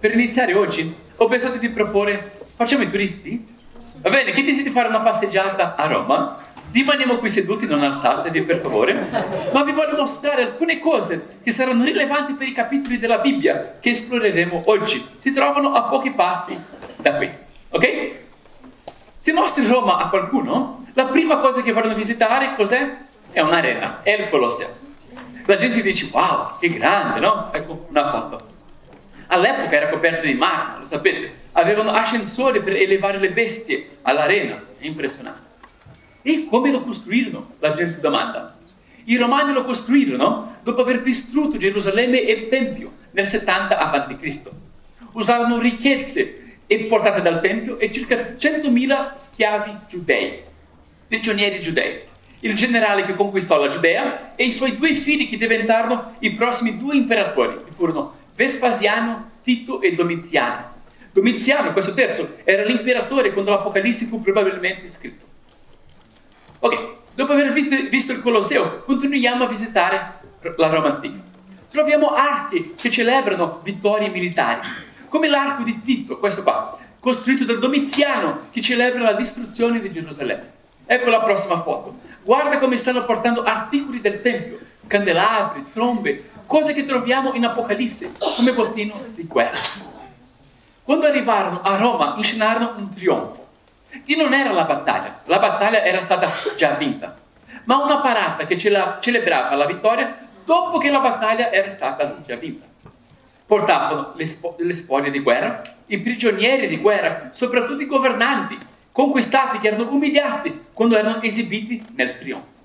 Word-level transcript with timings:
Per 0.00 0.14
iniziare 0.14 0.54
oggi 0.54 0.96
ho 1.16 1.26
pensato 1.26 1.58
di 1.58 1.68
proporre, 1.68 2.32
facciamo 2.56 2.84
i 2.84 2.88
turisti? 2.88 3.46
Va 4.00 4.08
bene, 4.08 4.32
chi 4.32 4.42
dice 4.42 4.62
di 4.62 4.70
fare 4.70 4.88
una 4.88 5.00
passeggiata 5.00 5.74
a 5.76 5.86
Roma? 5.88 6.38
Rimaniamo 6.72 7.18
qui 7.18 7.28
seduti, 7.28 7.66
non 7.66 7.82
alzatevi 7.82 8.40
per 8.44 8.60
favore, 8.60 8.94
ma 9.52 9.62
vi 9.62 9.72
voglio 9.72 9.98
mostrare 9.98 10.40
alcune 10.40 10.78
cose 10.78 11.40
che 11.42 11.50
saranno 11.50 11.84
rilevanti 11.84 12.32
per 12.32 12.48
i 12.48 12.52
capitoli 12.52 12.98
della 12.98 13.18
Bibbia 13.18 13.76
che 13.78 13.90
esploreremo 13.90 14.62
oggi. 14.66 15.06
Si 15.18 15.34
trovano 15.34 15.74
a 15.74 15.82
pochi 15.82 16.12
passi 16.12 16.58
da 16.96 17.16
qui, 17.16 17.30
ok? 17.68 18.10
Se 19.18 19.34
mostri 19.34 19.66
Roma 19.66 19.98
a 19.98 20.08
qualcuno, 20.08 20.86
la 20.94 21.04
prima 21.04 21.36
cosa 21.40 21.60
che 21.60 21.72
vorranno 21.72 21.94
visitare 21.94 22.54
cos'è? 22.56 22.96
È 23.32 23.40
un'arena, 23.40 24.00
è 24.02 24.12
il 24.12 24.30
Colosseo. 24.30 24.68
La 25.44 25.56
gente 25.56 25.82
dice, 25.82 26.08
wow, 26.10 26.58
che 26.58 26.70
grande, 26.70 27.20
no? 27.20 27.50
Ecco 27.52 27.84
una 27.90 28.08
foto. 28.08 28.49
All'epoca 29.32 29.76
era 29.76 29.88
coperto 29.88 30.26
di 30.26 30.34
marmo, 30.34 30.80
lo 30.80 30.84
sapete. 30.84 31.32
Avevano 31.52 31.90
ascensori 31.90 32.60
per 32.62 32.74
elevare 32.74 33.18
le 33.18 33.30
bestie 33.30 33.98
all'arena. 34.02 34.60
È 34.76 34.86
impressionante. 34.86 35.48
E 36.22 36.46
come 36.50 36.72
lo 36.72 36.82
costruirono? 36.82 37.54
La 37.60 37.72
gente 37.72 38.00
domanda. 38.00 38.58
I 39.04 39.16
romani 39.16 39.52
lo 39.52 39.64
costruirono 39.64 40.56
dopo 40.62 40.80
aver 40.82 41.02
distrutto 41.02 41.56
Gerusalemme 41.56 42.22
e 42.22 42.32
il 42.32 42.48
Tempio 42.48 42.92
nel 43.12 43.26
70 43.26 43.78
a.C. 43.78 44.50
Usavano 45.12 45.58
ricchezze 45.58 46.40
importate 46.66 47.22
dal 47.22 47.40
Tempio 47.40 47.78
e 47.78 47.90
circa 47.92 48.16
100.000 48.36 49.14
schiavi 49.14 49.76
giudei, 49.88 50.42
prigionieri 51.06 51.60
giudei. 51.60 52.08
Il 52.40 52.54
generale 52.54 53.04
che 53.04 53.14
conquistò 53.14 53.58
la 53.58 53.68
Giudea 53.68 54.34
e 54.34 54.44
i 54.44 54.50
suoi 54.50 54.76
due 54.76 54.94
figli 54.94 55.28
che 55.28 55.36
diventarono 55.36 56.16
i 56.20 56.32
prossimi 56.32 56.78
due 56.78 56.96
imperatori, 56.96 57.64
che 57.64 57.70
furono 57.70 58.18
Vespasiano, 58.40 59.32
Tito 59.42 59.82
e 59.82 59.94
Domiziano. 59.94 60.72
Domiziano, 61.12 61.74
questo 61.74 61.92
terzo, 61.92 62.36
era 62.44 62.64
l'imperatore 62.64 63.34
quando 63.34 63.50
l'Apocalisse 63.50 64.06
fu 64.06 64.22
probabilmente 64.22 64.88
scritto. 64.88 65.26
Ok, 66.60 66.88
dopo 67.14 67.32
aver 67.32 67.52
visto 67.52 68.12
il 68.12 68.22
Colosseo, 68.22 68.78
continuiamo 68.86 69.44
a 69.44 69.46
visitare 69.46 70.20
la 70.56 70.68
Roma 70.68 70.94
antica. 70.94 71.20
Troviamo 71.70 72.14
archi 72.14 72.72
che 72.78 72.88
celebrano 72.88 73.60
vittorie 73.62 74.08
militari, 74.08 74.66
come 75.10 75.28
l'arco 75.28 75.62
di 75.62 75.78
Tito, 75.84 76.18
questo 76.18 76.42
qua, 76.42 76.78
costruito 76.98 77.44
da 77.44 77.56
Domiziano, 77.56 78.46
che 78.50 78.62
celebra 78.62 79.02
la 79.02 79.12
distruzione 79.12 79.80
di 79.80 79.92
Gerusalemme. 79.92 80.50
Ecco 80.86 81.10
la 81.10 81.20
prossima 81.20 81.60
foto. 81.60 81.98
Guarda 82.22 82.58
come 82.58 82.78
stanno 82.78 83.04
portando 83.04 83.42
articoli 83.42 84.00
del 84.00 84.22
Tempio, 84.22 84.58
candelabri, 84.86 85.66
trombe, 85.74 86.28
cose 86.50 86.72
che 86.72 86.84
troviamo 86.84 87.32
in 87.34 87.44
Apocalisse, 87.44 88.14
come 88.18 88.50
bottino 88.50 89.04
di 89.14 89.22
guerra. 89.22 89.56
Quando 90.82 91.06
arrivarono 91.06 91.62
a 91.62 91.76
Roma, 91.76 92.14
inscenarono 92.16 92.74
un 92.76 92.92
trionfo 92.92 93.46
che 94.04 94.16
non 94.16 94.34
era 94.34 94.50
la 94.50 94.64
battaglia, 94.64 95.20
la 95.26 95.38
battaglia 95.38 95.84
era 95.84 96.00
stata 96.00 96.28
già 96.56 96.70
vinta, 96.70 97.16
ma 97.66 97.76
una 97.84 98.00
parata 98.00 98.46
che 98.46 98.58
celebrava 98.58 99.54
la 99.54 99.64
vittoria 99.64 100.18
dopo 100.44 100.78
che 100.78 100.90
la 100.90 100.98
battaglia 100.98 101.52
era 101.52 101.70
stata 101.70 102.16
già 102.26 102.34
vinta. 102.34 102.66
Portavano 103.46 104.14
le, 104.16 104.26
spo- 104.26 104.56
le 104.58 104.74
spoglie 104.74 105.12
di 105.12 105.20
guerra, 105.20 105.62
i 105.86 106.00
prigionieri 106.00 106.66
di 106.66 106.78
guerra, 106.78 107.28
soprattutto 107.30 107.82
i 107.82 107.86
governanti, 107.86 108.58
conquistati 108.90 109.58
che 109.58 109.68
erano 109.68 109.88
umiliati 109.88 110.64
quando 110.72 110.96
erano 110.96 111.22
esibiti 111.22 111.80
nel 111.94 112.18
trionfo. 112.18 112.59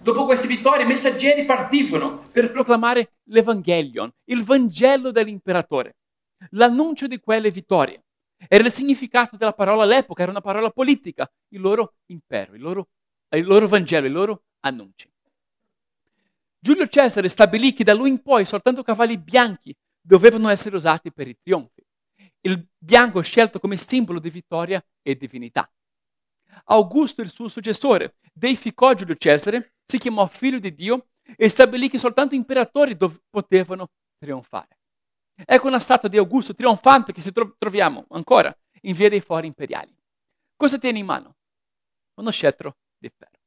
Dopo 0.00 0.24
queste 0.24 0.46
vittorie, 0.46 0.84
i 0.84 0.86
messaggeri 0.86 1.44
partivano 1.44 2.28
per 2.30 2.52
proclamare 2.52 3.14
l'Evangelion, 3.24 4.10
il 4.26 4.44
Vangelo 4.44 5.10
dell'imperatore, 5.10 5.96
l'annuncio 6.50 7.06
di 7.06 7.18
quelle 7.18 7.50
vittorie. 7.50 8.04
Era 8.48 8.64
il 8.64 8.72
significato 8.72 9.36
della 9.36 9.52
parola 9.52 9.82
all'epoca, 9.82 10.22
era 10.22 10.30
una 10.30 10.40
parola 10.40 10.70
politica, 10.70 11.28
il 11.48 11.60
loro 11.60 11.94
impero, 12.06 12.54
il 12.54 12.60
loro, 12.60 12.88
il 13.30 13.44
loro 13.44 13.66
Vangelo, 13.66 14.06
i 14.06 14.10
loro 14.10 14.42
annunci. 14.60 15.10
Giulio 16.58 16.86
Cesare 16.86 17.28
stabilì 17.28 17.72
che 17.72 17.84
da 17.84 17.94
lui 17.94 18.10
in 18.10 18.22
poi 18.22 18.44
soltanto 18.44 18.82
cavalli 18.82 19.18
bianchi 19.18 19.74
dovevano 20.00 20.48
essere 20.48 20.76
usati 20.76 21.12
per 21.12 21.28
i 21.28 21.36
trionfi. 21.42 21.84
Il 22.42 22.64
bianco 22.78 23.20
scelto 23.22 23.58
come 23.58 23.76
simbolo 23.76 24.20
di 24.20 24.30
vittoria 24.30 24.84
e 25.02 25.16
divinità. 25.16 25.68
Augusto, 26.64 27.22
il 27.22 27.30
suo 27.30 27.48
successore, 27.48 28.16
deificò 28.32 28.92
Giulio 28.94 29.16
Cesare, 29.16 29.74
si 29.86 29.98
chiamò 29.98 30.26
figlio 30.26 30.58
di 30.58 30.74
Dio 30.74 31.06
e 31.36 31.48
stabilì 31.48 31.88
che 31.88 31.98
soltanto 31.98 32.34
imperatori 32.34 32.96
dov- 32.96 33.22
potevano 33.30 33.90
trionfare. 34.18 34.78
Ecco 35.44 35.68
una 35.68 35.78
statua 35.78 36.08
di 36.08 36.16
Augusto 36.16 36.54
trionfante 36.54 37.12
che 37.12 37.22
tro- 37.30 37.54
troviamo 37.56 38.06
ancora 38.10 38.54
in 38.82 38.94
via 38.94 39.08
dei 39.08 39.20
fori 39.20 39.46
imperiali. 39.46 39.94
Cosa 40.56 40.78
tiene 40.78 40.98
in 40.98 41.06
mano? 41.06 41.36
Uno 42.14 42.30
scettro 42.30 42.78
di 42.98 43.10
ferro. 43.16 43.38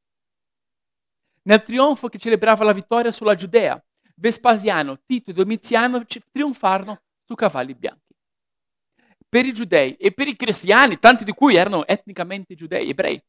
Nel 1.43 1.63
trionfo 1.63 2.07
che 2.07 2.19
celebrava 2.19 2.63
la 2.63 2.73
vittoria 2.73 3.11
sulla 3.11 3.35
Giudea, 3.35 3.83
Vespasiano, 4.15 4.99
Tito 5.05 5.31
e 5.31 5.33
Domiziano 5.33 6.05
trionfarono 6.31 7.01
su 7.25 7.35
cavalli 7.35 7.73
bianchi. 7.73 8.15
Per 9.27 9.45
i 9.45 9.53
giudei 9.53 9.95
e 9.95 10.11
per 10.11 10.27
i 10.27 10.35
cristiani, 10.35 10.99
tanti 10.99 11.23
di 11.23 11.31
cui 11.33 11.55
erano 11.55 11.85
etnicamente 11.85 12.55
giudei, 12.55 12.89
ebrei, 12.89 13.21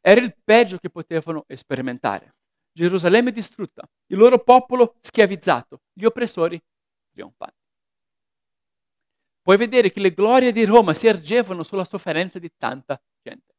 era 0.00 0.20
il 0.20 0.34
peggio 0.42 0.78
che 0.78 0.88
potevano 0.88 1.44
sperimentare. 1.48 2.34
Gerusalemme 2.76 3.32
distrutta, 3.32 3.88
il 4.08 4.18
loro 4.18 4.42
popolo 4.42 4.96
schiavizzato, 5.00 5.80
gli 5.92 6.04
oppressori 6.04 6.62
trionfanti 7.10 7.64
puoi 9.46 9.58
vedere 9.58 9.92
che 9.92 10.00
le 10.00 10.12
glorie 10.12 10.50
di 10.50 10.64
Roma 10.64 10.92
si 10.92 11.06
ergevano 11.06 11.62
sulla 11.62 11.84
sofferenza 11.84 12.40
di 12.40 12.50
tanta 12.56 13.00
gente. 13.22 13.54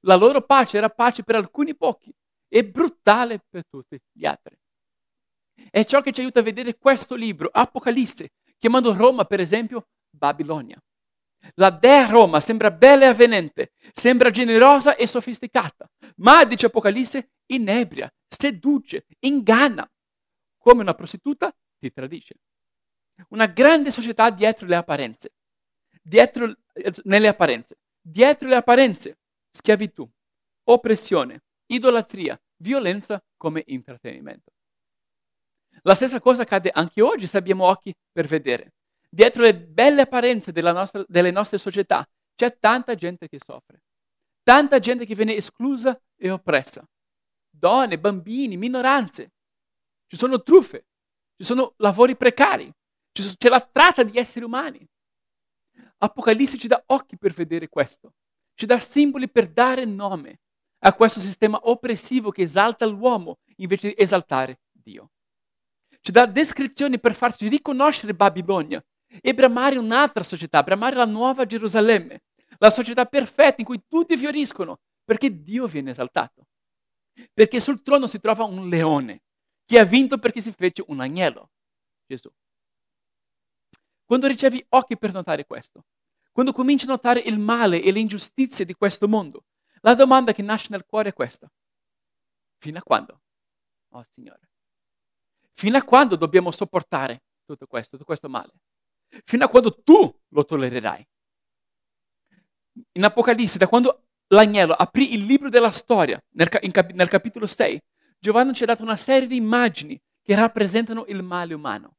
La 0.00 0.16
loro 0.16 0.42
pace 0.42 0.76
era 0.76 0.90
pace 0.90 1.22
per 1.22 1.36
alcuni 1.36 1.76
pochi 1.76 2.12
e 2.48 2.64
brutale 2.64 3.38
per 3.48 3.64
tutti 3.64 3.96
gli 4.10 4.26
altri. 4.26 4.58
È 5.70 5.84
ciò 5.84 6.00
che 6.00 6.10
ci 6.10 6.20
aiuta 6.20 6.40
a 6.40 6.42
vedere 6.42 6.76
questo 6.76 7.14
libro, 7.14 7.48
Apocalisse, 7.52 8.32
chiamando 8.58 8.92
Roma, 8.92 9.24
per 9.24 9.38
esempio, 9.38 9.86
Babilonia. 10.10 10.82
La 11.54 11.70
dea 11.70 12.06
Roma 12.06 12.40
sembra 12.40 12.72
bella 12.72 13.04
e 13.04 13.08
avvenente, 13.08 13.70
sembra 13.92 14.30
generosa 14.30 14.96
e 14.96 15.06
sofisticata, 15.06 15.88
ma, 16.16 16.44
dice 16.44 16.66
Apocalisse, 16.66 17.33
inebria, 17.46 18.12
seduce, 18.28 19.06
inganna. 19.20 19.88
Come 20.58 20.82
una 20.82 20.94
prostituta 20.94 21.54
ti 21.78 21.92
tradisce. 21.92 22.34
Una 23.28 23.46
grande 23.46 23.90
società 23.90 24.30
dietro 24.30 24.66
le 24.66 24.76
apparenze. 24.76 25.32
Dietro, 26.02 26.52
nelle 27.04 27.28
apparenze. 27.28 27.78
Dietro 28.00 28.48
le 28.48 28.56
apparenze, 28.56 29.18
schiavitù, 29.50 30.08
oppressione, 30.64 31.42
idolatria, 31.66 32.38
violenza 32.56 33.22
come 33.36 33.62
intrattenimento. 33.66 34.52
La 35.82 35.94
stessa 35.94 36.20
cosa 36.20 36.42
accade 36.42 36.70
anche 36.72 37.02
oggi 37.02 37.26
se 37.26 37.36
abbiamo 37.36 37.64
occhi 37.64 37.94
per 38.12 38.26
vedere. 38.26 38.74
Dietro 39.08 39.42
le 39.42 39.54
belle 39.54 40.02
apparenze 40.02 40.52
nostra, 40.52 41.04
delle 41.06 41.30
nostre 41.30 41.58
società 41.58 42.06
c'è 42.34 42.58
tanta 42.58 42.94
gente 42.94 43.28
che 43.28 43.38
soffre, 43.38 43.82
tanta 44.42 44.78
gente 44.78 45.06
che 45.06 45.14
viene 45.14 45.36
esclusa 45.36 45.98
e 46.16 46.30
oppressa. 46.30 46.86
Donne, 47.56 47.98
bambini, 47.98 48.56
minoranze. 48.56 49.32
Ci 50.06 50.16
sono 50.16 50.42
truffe, 50.42 50.86
ci 51.36 51.44
sono 51.44 51.74
lavori 51.78 52.16
precari, 52.16 52.72
c'è 53.12 53.48
la 53.48 53.60
tratta 53.60 54.02
di 54.02 54.18
esseri 54.18 54.44
umani. 54.44 54.86
Apocalisse 55.98 56.58
ci 56.58 56.68
dà 56.68 56.82
occhi 56.86 57.16
per 57.16 57.32
vedere 57.32 57.68
questo, 57.68 58.14
ci 58.54 58.66
dà 58.66 58.78
simboli 58.78 59.30
per 59.30 59.48
dare 59.48 59.84
nome 59.84 60.40
a 60.80 60.92
questo 60.92 61.20
sistema 61.20 61.58
oppressivo 61.62 62.30
che 62.30 62.42
esalta 62.42 62.84
l'uomo 62.84 63.38
invece 63.56 63.88
di 63.88 63.94
esaltare 63.96 64.60
Dio. 64.70 65.10
Ci 66.00 66.12
dà 66.12 66.26
descrizioni 66.26 67.00
per 67.00 67.14
farci 67.14 67.48
riconoscere 67.48 68.14
Babilonia 68.14 68.84
e 69.22 69.32
bramare 69.32 69.78
un'altra 69.78 70.22
società, 70.22 70.62
bramare 70.62 70.96
la 70.96 71.06
nuova 71.06 71.46
Gerusalemme, 71.46 72.24
la 72.58 72.70
società 72.70 73.06
perfetta 73.06 73.56
in 73.58 73.64
cui 73.64 73.82
tutti 73.88 74.16
fioriscono 74.16 74.80
perché 75.04 75.42
Dio 75.42 75.66
viene 75.66 75.92
esaltato. 75.92 76.46
Perché 77.32 77.60
sul 77.60 77.82
trono 77.82 78.06
si 78.06 78.18
trova 78.18 78.44
un 78.44 78.68
leone 78.68 79.22
che 79.64 79.78
ha 79.78 79.84
vinto 79.84 80.18
perché 80.18 80.40
si 80.40 80.52
fece 80.52 80.84
un 80.88 81.00
agnello, 81.00 81.50
Gesù. 82.06 82.30
Quando 84.04 84.26
ricevi 84.26 84.64
occhi 84.70 84.98
per 84.98 85.12
notare 85.12 85.46
questo, 85.46 85.86
quando 86.32 86.52
cominci 86.52 86.84
a 86.84 86.88
notare 86.88 87.20
il 87.20 87.38
male 87.38 87.82
e 87.82 87.92
le 87.92 88.00
ingiustizie 88.00 88.64
di 88.64 88.74
questo 88.74 89.08
mondo, 89.08 89.44
la 89.80 89.94
domanda 89.94 90.32
che 90.32 90.42
nasce 90.42 90.68
nel 90.70 90.84
cuore 90.84 91.10
è 91.10 91.12
questa. 91.12 91.50
Fino 92.58 92.78
a 92.78 92.82
quando? 92.82 93.20
Oh 93.90 94.04
Signore. 94.10 94.50
Fino 95.54 95.76
a 95.76 95.84
quando 95.84 96.16
dobbiamo 96.16 96.50
sopportare 96.50 97.22
tutto 97.44 97.66
questo, 97.66 97.90
tutto 97.92 98.04
questo 98.04 98.28
male? 98.28 98.52
Fino 99.24 99.44
a 99.44 99.48
quando 99.48 99.82
tu 99.82 100.20
lo 100.28 100.44
tollererai? 100.44 101.08
In 102.92 103.04
Apocalisse, 103.04 103.58
da 103.58 103.68
quando 103.68 104.03
l'agnello 104.34 104.72
aprì 104.72 105.14
il 105.14 105.24
libro 105.24 105.48
della 105.48 105.70
storia, 105.70 106.22
nel, 106.32 106.48
cap- 106.48 106.90
nel 106.90 107.08
capitolo 107.08 107.46
6, 107.46 107.80
Giovanni 108.18 108.54
ci 108.54 108.62
ha 108.62 108.66
dato 108.66 108.82
una 108.82 108.96
serie 108.96 109.28
di 109.28 109.36
immagini 109.36 110.00
che 110.22 110.34
rappresentano 110.34 111.04
il 111.08 111.22
male 111.22 111.54
umano. 111.54 111.96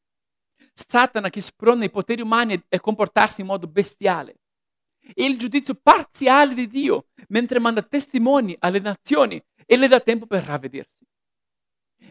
Satana 0.74 1.30
che 1.30 1.42
sprona 1.42 1.86
i 1.86 1.90
poteri 1.90 2.22
umani 2.22 2.62
e 2.68 2.80
comportarsi 2.80 3.42
in 3.42 3.48
modo 3.48 3.68
bestiale. 3.68 4.40
E 5.14 5.26
il 5.26 5.38
giudizio 5.38 5.76
parziale 5.76 6.54
di 6.54 6.68
Dio, 6.68 7.08
mentre 7.28 7.60
manda 7.60 7.84
testimoni 7.84 8.56
alle 8.60 8.80
nazioni 8.80 9.42
e 9.66 9.78
le 9.78 9.88
dà 9.88 10.00
tempo 10.00 10.26
per 10.26 10.44
ravvedersi. 10.44 11.06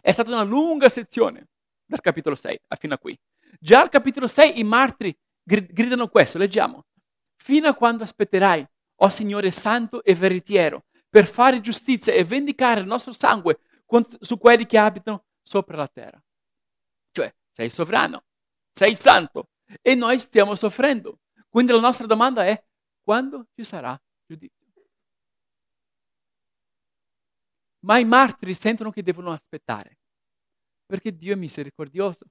È 0.01 0.13
stata 0.13 0.31
una 0.31 0.43
lunga 0.43 0.89
sezione 0.89 1.49
dal 1.85 2.01
capitolo 2.01 2.37
6 2.37 2.61
fino 2.79 2.95
a 2.95 2.99
qui. 2.99 3.19
Già 3.59 3.81
al 3.81 3.89
capitolo 3.89 4.27
6 4.27 4.59
i 4.59 4.65
martiri 4.65 5.17
gridano 5.43 6.09
questo, 6.09 6.39
leggiamo. 6.39 6.87
Fino 7.37 7.69
a 7.69 7.75
quando 7.75 8.05
aspetterai, 8.05 8.67
o 9.05 9.09
Signore 9.11 9.51
santo 9.51 10.03
e 10.03 10.15
veritiero, 10.15 10.87
per 11.09 11.27
fare 11.27 11.61
giustizia 11.61 12.13
e 12.13 12.25
vendicare 12.25 12.81
il 12.81 12.87
nostro 12.87 13.13
sangue 13.13 13.61
su 14.21 14.39
quelli 14.39 14.67
che 14.67 14.79
abitano 14.79 15.27
sopra 15.43 15.77
la 15.77 15.89
terra. 15.89 16.21
Cioè, 17.13 17.33
sei 17.51 17.71
sovrano, 17.71 18.25
sei 18.73 18.97
santo 18.97 19.51
e 19.81 19.95
noi 19.95 20.19
stiamo 20.19 20.55
soffrendo. 20.55 21.21
Quindi 21.49 21.73
la 21.73 21.81
nostra 21.81 22.07
domanda 22.07 22.45
è 22.45 22.61
quando 23.03 23.47
ci 23.55 23.63
sarà 23.63 24.01
giudizio? 24.27 24.63
Ma 27.85 27.99
i 27.99 28.05
martiri 28.05 28.55
sentono 28.55 28.91
che 28.91 29.03
devono 29.03 29.31
aspettare, 29.31 29.99
perché 30.87 31.15
Dio 31.15 31.35
è 31.35 31.37
misericordioso. 31.37 32.25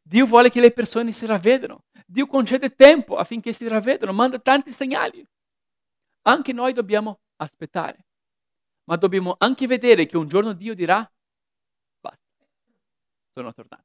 Dio 0.00 0.26
vuole 0.26 0.48
che 0.48 0.60
le 0.60 0.70
persone 0.70 1.10
si 1.10 1.26
ravvedano. 1.26 1.84
Dio 2.06 2.28
concede 2.28 2.70
tempo 2.70 3.16
affinché 3.16 3.52
si 3.52 3.66
ravvedano, 3.66 4.12
manda 4.12 4.38
tanti 4.38 4.70
segnali. 4.70 5.26
Anche 6.22 6.52
noi 6.52 6.72
dobbiamo 6.72 7.20
aspettare, 7.36 8.06
ma 8.84 8.96
dobbiamo 8.96 9.34
anche 9.38 9.66
vedere 9.66 10.06
che 10.06 10.16
un 10.16 10.28
giorno 10.28 10.52
Dio 10.52 10.74
dirà, 10.74 10.98
basta, 12.00 12.46
sono 13.32 13.52
tornato. 13.52 13.84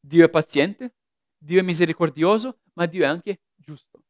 Dio 0.00 0.24
è 0.24 0.30
paziente, 0.30 0.94
Dio 1.36 1.58
è 1.58 1.62
misericordioso, 1.62 2.60
ma 2.74 2.86
Dio 2.86 3.02
è 3.02 3.06
anche 3.06 3.40
giusto. 3.54 4.02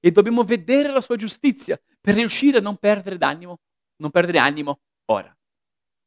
E 0.00 0.10
dobbiamo 0.10 0.44
vedere 0.44 0.90
la 0.90 1.00
sua 1.00 1.16
giustizia 1.16 1.80
per 2.00 2.14
riuscire 2.14 2.58
a 2.58 2.62
non 2.62 2.76
perdere 2.76 3.18
d'animo, 3.18 3.60
non 3.96 4.10
perdere 4.10 4.38
animo 4.38 4.80
ora. 5.06 5.36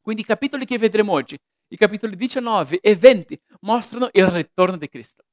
Quindi 0.02 0.22
i 0.22 0.26
capitoli 0.26 0.66
che 0.66 0.78
vedremo 0.78 1.12
oggi, 1.12 1.38
i 1.68 1.78
capitoli 1.78 2.16
19 2.16 2.80
e 2.80 2.96
20, 2.96 3.40
mostrano 3.62 4.10
il 4.12 4.26
ritorno 4.28 4.78
di 4.78 4.90
Cristo 4.90 5.24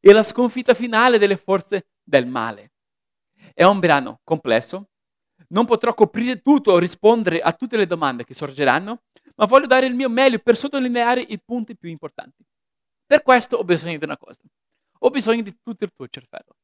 e 0.00 0.12
la 0.12 0.22
sconfitta 0.22 0.74
finale 0.74 1.18
delle 1.18 1.36
forze 1.36 1.86
del 2.02 2.26
male. 2.26 2.72
È 3.54 3.64
un 3.64 3.78
brano 3.78 4.20
complesso, 4.24 4.90
non 5.48 5.66
potrò 5.66 5.94
coprire 5.94 6.40
tutto 6.40 6.72
o 6.72 6.78
rispondere 6.78 7.40
a 7.40 7.52
tutte 7.52 7.76
le 7.76 7.86
domande 7.86 8.24
che 8.24 8.34
sorgeranno, 8.34 9.02
ma 9.36 9.46
voglio 9.46 9.66
dare 9.66 9.86
il 9.86 9.94
mio 9.94 10.08
meglio 10.08 10.38
per 10.38 10.56
sottolineare 10.56 11.20
i 11.20 11.40
punti 11.40 11.76
più 11.76 11.88
importanti. 11.88 12.44
Per 13.06 13.22
questo 13.22 13.56
ho 13.56 13.64
bisogno 13.64 13.98
di 13.98 14.04
una 14.04 14.16
cosa. 14.16 14.42
Ho 15.00 15.10
bisogno 15.10 15.42
di 15.42 15.58
tutto 15.62 15.84
il 15.84 15.92
tuo 15.94 16.06
cervello. 16.08 16.56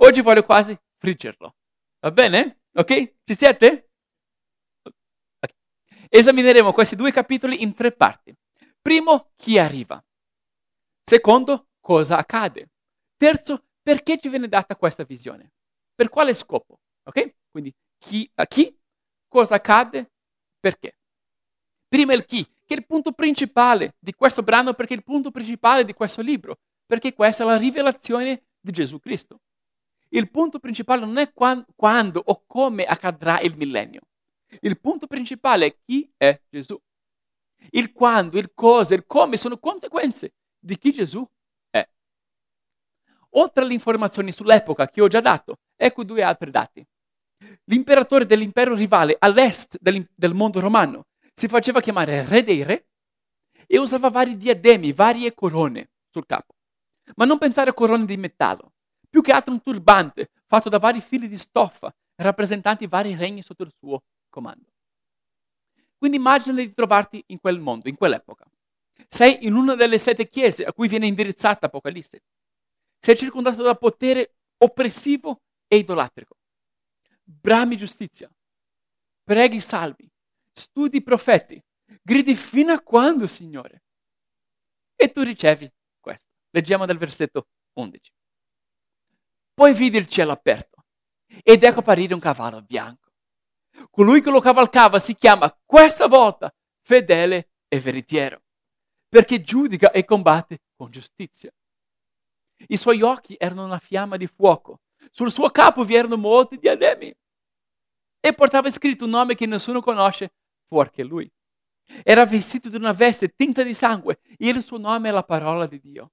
Oggi 0.00 0.20
voglio 0.20 0.44
quasi 0.44 0.78
friggerlo. 0.98 1.54
Va 2.00 2.10
bene? 2.10 2.60
Ok? 2.74 3.14
Ci 3.24 3.34
siete? 3.34 3.90
Okay. 4.82 5.56
Esamineremo 6.08 6.72
questi 6.72 6.96
due 6.96 7.12
capitoli 7.12 7.62
in 7.62 7.72
tre 7.74 7.92
parti. 7.92 8.36
Primo, 8.82 9.30
chi 9.36 9.58
arriva. 9.58 10.04
Secondo, 11.02 11.68
cosa 11.80 12.18
accade. 12.18 12.70
Terzo, 13.16 13.64
perché 13.82 14.18
ci 14.18 14.28
viene 14.28 14.48
data 14.48 14.76
questa 14.76 15.04
visione. 15.04 15.52
Per 15.96 16.08
quale 16.10 16.34
scopo? 16.34 16.78
Ok? 17.04 17.34
Quindi 17.50 17.74
chi, 17.98 18.30
a 18.34 18.46
chi, 18.46 18.78
cosa 19.26 19.56
accade, 19.56 20.12
perché. 20.60 20.98
Prima 21.88 22.12
il 22.12 22.26
chi, 22.26 22.44
che 22.44 22.74
è 22.74 22.76
il 22.76 22.86
punto 22.86 23.12
principale 23.12 23.94
di 23.98 24.12
questo 24.12 24.42
brano, 24.42 24.74
perché 24.74 24.92
è 24.92 24.96
il 24.98 25.04
punto 25.04 25.30
principale 25.30 25.84
di 25.84 25.94
questo 25.94 26.20
libro, 26.20 26.58
perché 26.84 27.14
questa 27.14 27.44
è 27.44 27.46
la 27.46 27.56
rivelazione 27.56 28.44
di 28.60 28.72
Gesù 28.72 29.00
Cristo. 29.00 29.40
Il 30.10 30.30
punto 30.30 30.58
principale 30.58 31.04
non 31.04 31.16
è 31.16 31.32
quando, 31.32 31.66
quando 31.74 32.22
o 32.24 32.44
come 32.46 32.84
accadrà 32.84 33.40
il 33.40 33.56
millennio. 33.56 34.02
Il 34.60 34.78
punto 34.78 35.06
principale 35.06 35.66
è 35.66 35.76
chi 35.84 36.12
è 36.16 36.40
Gesù. 36.48 36.78
Il 37.70 37.92
quando, 37.92 38.38
il 38.38 38.52
cosa, 38.54 38.94
il 38.94 39.06
come 39.06 39.36
sono 39.36 39.58
conseguenze 39.58 40.34
di 40.58 40.76
chi 40.78 40.92
Gesù. 40.92 41.26
Oltre 43.36 43.62
alle 43.62 43.74
informazioni 43.74 44.32
sull'epoca 44.32 44.88
che 44.88 45.00
ho 45.00 45.08
già 45.08 45.20
dato, 45.20 45.58
ecco 45.76 46.04
due 46.04 46.22
altri 46.22 46.50
dati. 46.50 46.86
L'imperatore 47.64 48.24
dell'impero 48.24 48.74
rivale 48.74 49.16
all'est 49.18 49.76
del, 49.80 50.06
del 50.14 50.34
mondo 50.34 50.60
romano 50.60 51.06
si 51.34 51.48
faceva 51.48 51.80
chiamare 51.80 52.24
re 52.26 52.42
dei 52.42 52.62
re 52.62 52.86
e 53.66 53.78
usava 53.78 54.08
vari 54.08 54.36
diademi, 54.36 54.92
varie 54.92 55.34
corone 55.34 55.90
sul 56.10 56.24
capo. 56.24 56.54
Ma 57.16 57.24
non 57.24 57.38
pensare 57.38 57.70
a 57.70 57.74
corone 57.74 58.06
di 58.06 58.16
metallo, 58.16 58.72
più 59.08 59.20
che 59.20 59.32
altro 59.32 59.52
un 59.52 59.60
turbante 59.60 60.30
fatto 60.46 60.68
da 60.68 60.78
vari 60.78 61.00
fili 61.00 61.28
di 61.28 61.38
stoffa 61.38 61.94
rappresentanti 62.16 62.86
vari 62.86 63.14
regni 63.14 63.42
sotto 63.42 63.64
il 63.64 63.72
suo 63.78 64.02
comando. 64.30 64.72
Quindi 65.98 66.16
immagina 66.16 66.56
di 66.56 66.72
trovarti 66.72 67.22
in 67.28 67.40
quel 67.40 67.60
mondo, 67.60 67.88
in 67.88 67.96
quell'epoca. 67.96 68.46
Sei 69.08 69.44
in 69.46 69.54
una 69.54 69.74
delle 69.74 69.98
sette 69.98 70.28
chiese 70.28 70.64
a 70.64 70.72
cui 70.72 70.88
viene 70.88 71.06
indirizzata 71.06 71.66
Apocalisse. 71.66 72.22
Sei 72.98 73.16
circondato 73.16 73.62
da 73.62 73.74
potere 73.74 74.36
oppressivo 74.58 75.42
e 75.68 75.76
idolatrico. 75.76 76.36
Brami 77.22 77.76
giustizia, 77.76 78.30
preghi 79.22 79.60
salvi, 79.60 80.10
studi 80.52 81.02
profeti, 81.02 81.62
gridi 82.02 82.34
fino 82.34 82.72
a 82.72 82.80
quando, 82.80 83.26
Signore? 83.26 83.82
E 84.94 85.12
tu 85.12 85.22
ricevi 85.22 85.70
questo. 86.00 86.30
Leggiamo 86.50 86.86
dal 86.86 86.96
versetto 86.96 87.48
11. 87.74 88.12
Poi 89.52 89.74
vidi 89.74 89.98
il 89.98 90.06
cielo 90.06 90.32
aperto 90.32 90.84
ed 91.42 91.62
ecco 91.62 91.80
apparire 91.80 92.14
un 92.14 92.20
cavallo 92.20 92.62
bianco. 92.62 93.10
Colui 93.90 94.22
che 94.22 94.30
lo 94.30 94.40
cavalcava 94.40 94.98
si 94.98 95.14
chiama 95.14 95.54
questa 95.64 96.06
volta 96.06 96.54
fedele 96.80 97.50
e 97.68 97.80
veritiero, 97.80 98.42
perché 99.08 99.40
giudica 99.40 99.90
e 99.90 100.04
combatte 100.04 100.62
con 100.76 100.90
giustizia. 100.90 101.52
I 102.68 102.76
suoi 102.76 103.02
occhi 103.02 103.36
erano 103.38 103.64
una 103.64 103.78
fiamma 103.78 104.16
di 104.16 104.26
fuoco, 104.26 104.80
sul 105.10 105.30
suo 105.30 105.50
capo 105.50 105.84
vi 105.84 105.94
erano 105.94 106.16
molti 106.16 106.58
diademi 106.58 107.14
e 108.20 108.32
portava 108.32 108.70
scritto 108.70 109.04
un 109.04 109.10
nome 109.10 109.34
che 109.34 109.46
nessuno 109.46 109.80
conosce 109.80 110.32
fuorché 110.66 111.02
lui. 111.04 111.30
Era 112.02 112.26
vestito 112.26 112.68
di 112.68 112.76
una 112.76 112.92
veste 112.92 113.34
tinta 113.34 113.62
di 113.62 113.74
sangue 113.74 114.18
e 114.36 114.48
il 114.48 114.62
suo 114.62 114.78
nome 114.78 115.08
è 115.08 115.12
la 115.12 115.22
parola 115.22 115.66
di 115.66 115.78
Dio. 115.78 116.12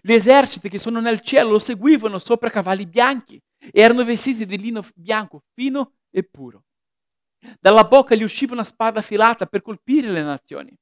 Gli 0.00 0.12
eserciti 0.12 0.68
che 0.68 0.78
sono 0.78 1.00
nel 1.00 1.20
cielo 1.20 1.50
lo 1.50 1.58
seguivano 1.58 2.18
sopra 2.18 2.50
cavalli 2.50 2.86
bianchi 2.86 3.42
e 3.58 3.80
erano 3.80 4.04
vestiti 4.04 4.46
di 4.46 4.58
lino 4.58 4.84
bianco, 4.94 5.42
fino 5.54 5.94
e 6.10 6.22
puro. 6.22 6.64
Dalla 7.58 7.84
bocca 7.84 8.14
gli 8.14 8.22
usciva 8.22 8.54
una 8.54 8.64
spada 8.64 9.00
affilata 9.00 9.46
per 9.46 9.62
colpire 9.62 10.10
le 10.10 10.22
nazioni. 10.22 10.72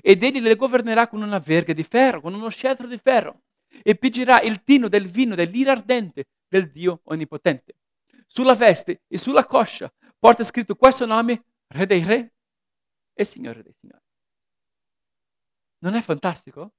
Ed 0.00 0.22
egli 0.22 0.40
le 0.40 0.56
governerà 0.56 1.06
con 1.06 1.22
una 1.22 1.38
verga 1.38 1.72
di 1.72 1.84
ferro, 1.84 2.22
con 2.22 2.34
uno 2.34 2.48
scettro 2.48 2.86
di 2.86 2.98
ferro, 2.98 3.42
e 3.82 3.96
piggerà 3.96 4.40
il 4.40 4.62
tino 4.62 4.88
del 4.88 5.08
vino 5.08 5.34
dell'ira 5.34 5.72
ardente 5.72 6.26
del 6.48 6.70
Dio 6.70 7.00
Onnipotente. 7.04 7.74
Sulla 8.26 8.54
veste 8.54 9.02
e 9.06 9.18
sulla 9.18 9.44
coscia 9.44 9.92
porta 10.18 10.44
scritto 10.44 10.74
questo 10.74 11.06
nome, 11.06 11.44
Re 11.68 11.86
dei 11.86 12.04
Re 12.04 12.34
e 13.12 13.24
Signore 13.24 13.62
dei 13.62 13.72
Signori. 13.72 14.02
Non 15.78 15.94
è 15.94 16.00
fantastico? 16.00 16.72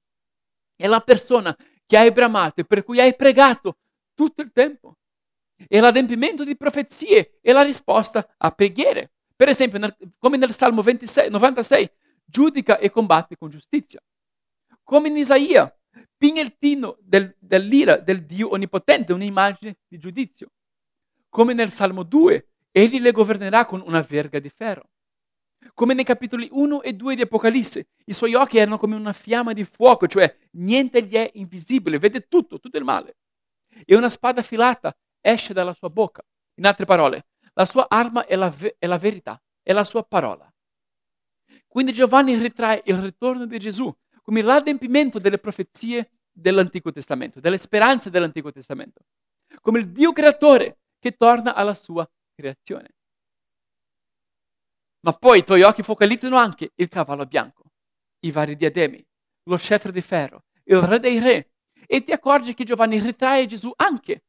È 0.76 0.86
la 0.86 1.00
persona 1.00 1.56
che 1.86 1.96
hai 1.96 2.12
bramato 2.12 2.60
e 2.60 2.64
per 2.64 2.84
cui 2.84 3.00
hai 3.00 3.14
pregato 3.16 3.78
tutto 4.14 4.42
il 4.42 4.52
tempo. 4.52 4.96
È 5.66 5.80
l'adempimento 5.80 6.44
di 6.44 6.56
profezie 6.56 7.38
e 7.40 7.52
la 7.52 7.62
risposta 7.62 8.34
a 8.36 8.50
preghiere. 8.50 9.12
Per 9.34 9.48
esempio, 9.48 9.78
nel, 9.78 9.96
come 10.18 10.36
nel 10.36 10.52
Salmo 10.52 10.82
26, 10.82 11.30
96, 11.30 11.90
giudica 12.24 12.78
e 12.78 12.90
combatte 12.90 13.36
con 13.36 13.48
giustizia. 13.48 14.00
Come 14.82 15.08
in 15.08 15.16
Isaia, 15.16 15.74
pigna 16.16 16.42
il 16.42 16.56
tino 16.58 16.96
del, 17.00 17.34
dell'ira 17.38 17.96
del 17.96 18.24
Dio 18.24 18.50
Onnipotente, 18.50 19.12
un'immagine 19.12 19.78
di 19.86 19.98
giudizio. 19.98 20.50
Come 21.28 21.54
nel 21.54 21.70
Salmo 21.70 22.02
2, 22.02 22.48
egli 22.70 23.00
le 23.00 23.12
governerà 23.12 23.64
con 23.64 23.82
una 23.84 24.00
verga 24.00 24.38
di 24.38 24.48
ferro. 24.48 24.90
Come 25.74 25.94
nei 25.94 26.04
capitoli 26.04 26.48
1 26.50 26.82
e 26.82 26.94
2 26.94 27.16
di 27.16 27.22
Apocalisse, 27.22 27.88
i 28.04 28.12
suoi 28.12 28.34
occhi 28.34 28.58
erano 28.58 28.78
come 28.78 28.96
una 28.96 29.12
fiamma 29.12 29.52
di 29.52 29.64
fuoco, 29.64 30.06
cioè 30.06 30.34
niente 30.52 31.02
gli 31.02 31.14
è 31.14 31.30
invisibile, 31.34 31.98
vede 31.98 32.26
tutto, 32.28 32.58
tutto 32.58 32.78
il 32.78 32.84
male. 32.84 33.16
E 33.84 33.96
una 33.96 34.10
spada 34.10 34.40
affilata 34.40 34.96
esce 35.20 35.52
dalla 35.52 35.74
sua 35.74 35.90
bocca. 35.90 36.22
In 36.54 36.66
altre 36.66 36.84
parole, 36.84 37.26
la 37.54 37.64
sua 37.64 37.86
arma 37.88 38.26
è 38.26 38.36
la, 38.36 38.50
ve- 38.50 38.76
è 38.78 38.86
la 38.86 38.98
verità, 38.98 39.40
è 39.62 39.72
la 39.72 39.84
sua 39.84 40.02
parola. 40.04 40.50
Quindi 41.66 41.92
Giovanni 41.92 42.34
ritrae 42.36 42.82
il 42.86 42.96
ritorno 42.96 43.46
di 43.46 43.58
Gesù 43.58 43.94
come 44.28 44.42
l'adempimento 44.42 45.18
delle 45.18 45.38
profezie 45.38 46.10
dell'Antico 46.30 46.92
Testamento, 46.92 47.40
delle 47.40 47.56
speranze 47.56 48.10
dell'Antico 48.10 48.52
Testamento, 48.52 49.00
come 49.62 49.78
il 49.78 49.90
Dio 49.90 50.12
creatore 50.12 50.80
che 50.98 51.12
torna 51.12 51.54
alla 51.54 51.72
sua 51.72 52.06
creazione. 52.34 52.90
Ma 55.00 55.14
poi 55.14 55.38
i 55.38 55.44
tuoi 55.44 55.62
occhi 55.62 55.82
focalizzano 55.82 56.36
anche 56.36 56.72
il 56.74 56.88
cavallo 56.88 57.24
bianco, 57.24 57.70
i 58.20 58.30
vari 58.30 58.54
diademi, 58.54 59.02
lo 59.44 59.56
scettro 59.56 59.90
di 59.90 60.02
ferro, 60.02 60.44
il 60.64 60.82
re 60.82 61.00
dei 61.00 61.18
re, 61.20 61.52
E 61.86 62.02
ti 62.02 62.12
accorgi 62.12 62.52
che 62.52 62.64
Giovanni 62.64 63.00
ritrae 63.00 63.46
Gesù 63.46 63.72
anche 63.76 64.24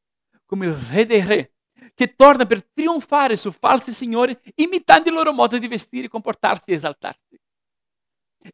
come 0.45 0.67
il 0.67 0.75
re 0.75 1.05
dei 1.05 1.25
re, 1.25 1.55
che 1.93 2.15
torna 2.15 2.45
per 2.45 2.63
trionfare 2.63 3.35
su 3.35 3.51
falsi 3.51 3.91
signori, 3.91 4.37
imitando 4.55 5.09
il 5.09 5.15
loro 5.15 5.33
modo 5.33 5.57
di 5.57 5.67
vestire, 5.67 6.07
comportarsi 6.07 6.71
e 6.71 6.75
esaltarsi. 6.75 7.37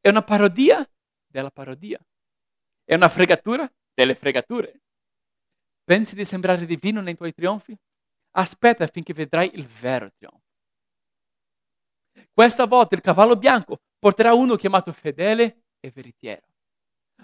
È 0.01 0.09
una 0.09 0.23
parodia 0.23 0.83
della 1.35 1.51
parodia. 1.51 1.99
È 2.85 2.95
una 2.95 3.09
fregatura 3.09 3.69
delle 3.93 4.15
fregature. 4.15 4.79
Pensi 5.83 6.15
di 6.15 6.23
sembrare 6.23 6.65
divino 6.65 7.01
nei 7.01 7.15
tuoi 7.15 7.33
trionfi? 7.33 7.77
Aspetta 8.37 8.87
finché 8.87 9.13
vedrai 9.13 9.51
il 9.53 9.67
vero 9.67 10.09
trionfo. 10.13 10.43
Questa 12.31 12.65
volta 12.65 12.95
il 12.95 13.01
cavallo 13.01 13.35
bianco 13.35 13.81
porterà 13.99 14.33
uno 14.33 14.55
chiamato 14.55 14.93
fedele 14.93 15.63
e 15.81 15.91
veritiero. 15.91 16.47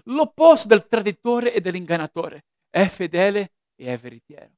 L'opposto 0.06 0.68
del 0.68 0.88
traditore 0.88 1.53
e 1.53 1.62
dell'ingannatore. 1.62 2.44
È 2.70 2.86
fedele 2.88 3.53
e 3.75 3.94
è 3.94 3.98
veritiero. 3.98 4.51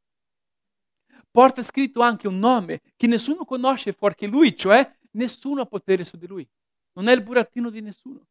Porta 1.30 1.62
scritto 1.62 2.02
anche 2.02 2.28
un 2.28 2.40
nome 2.40 2.82
che 2.96 3.06
nessuno 3.06 3.46
conosce 3.46 3.94
fuori 3.94 4.16
che 4.16 4.28
lui, 4.28 4.56
cioè 4.56 4.98
nessuno 5.12 5.62
ha 5.62 5.66
potere 5.66 6.06
su 6.06 6.18
di 6.18 6.28
lui. 6.28 6.48
Non 6.94 7.08
è 7.08 7.14
il 7.14 7.22
burattino 7.22 7.70
di 7.70 7.82
nessuno. 7.82 8.28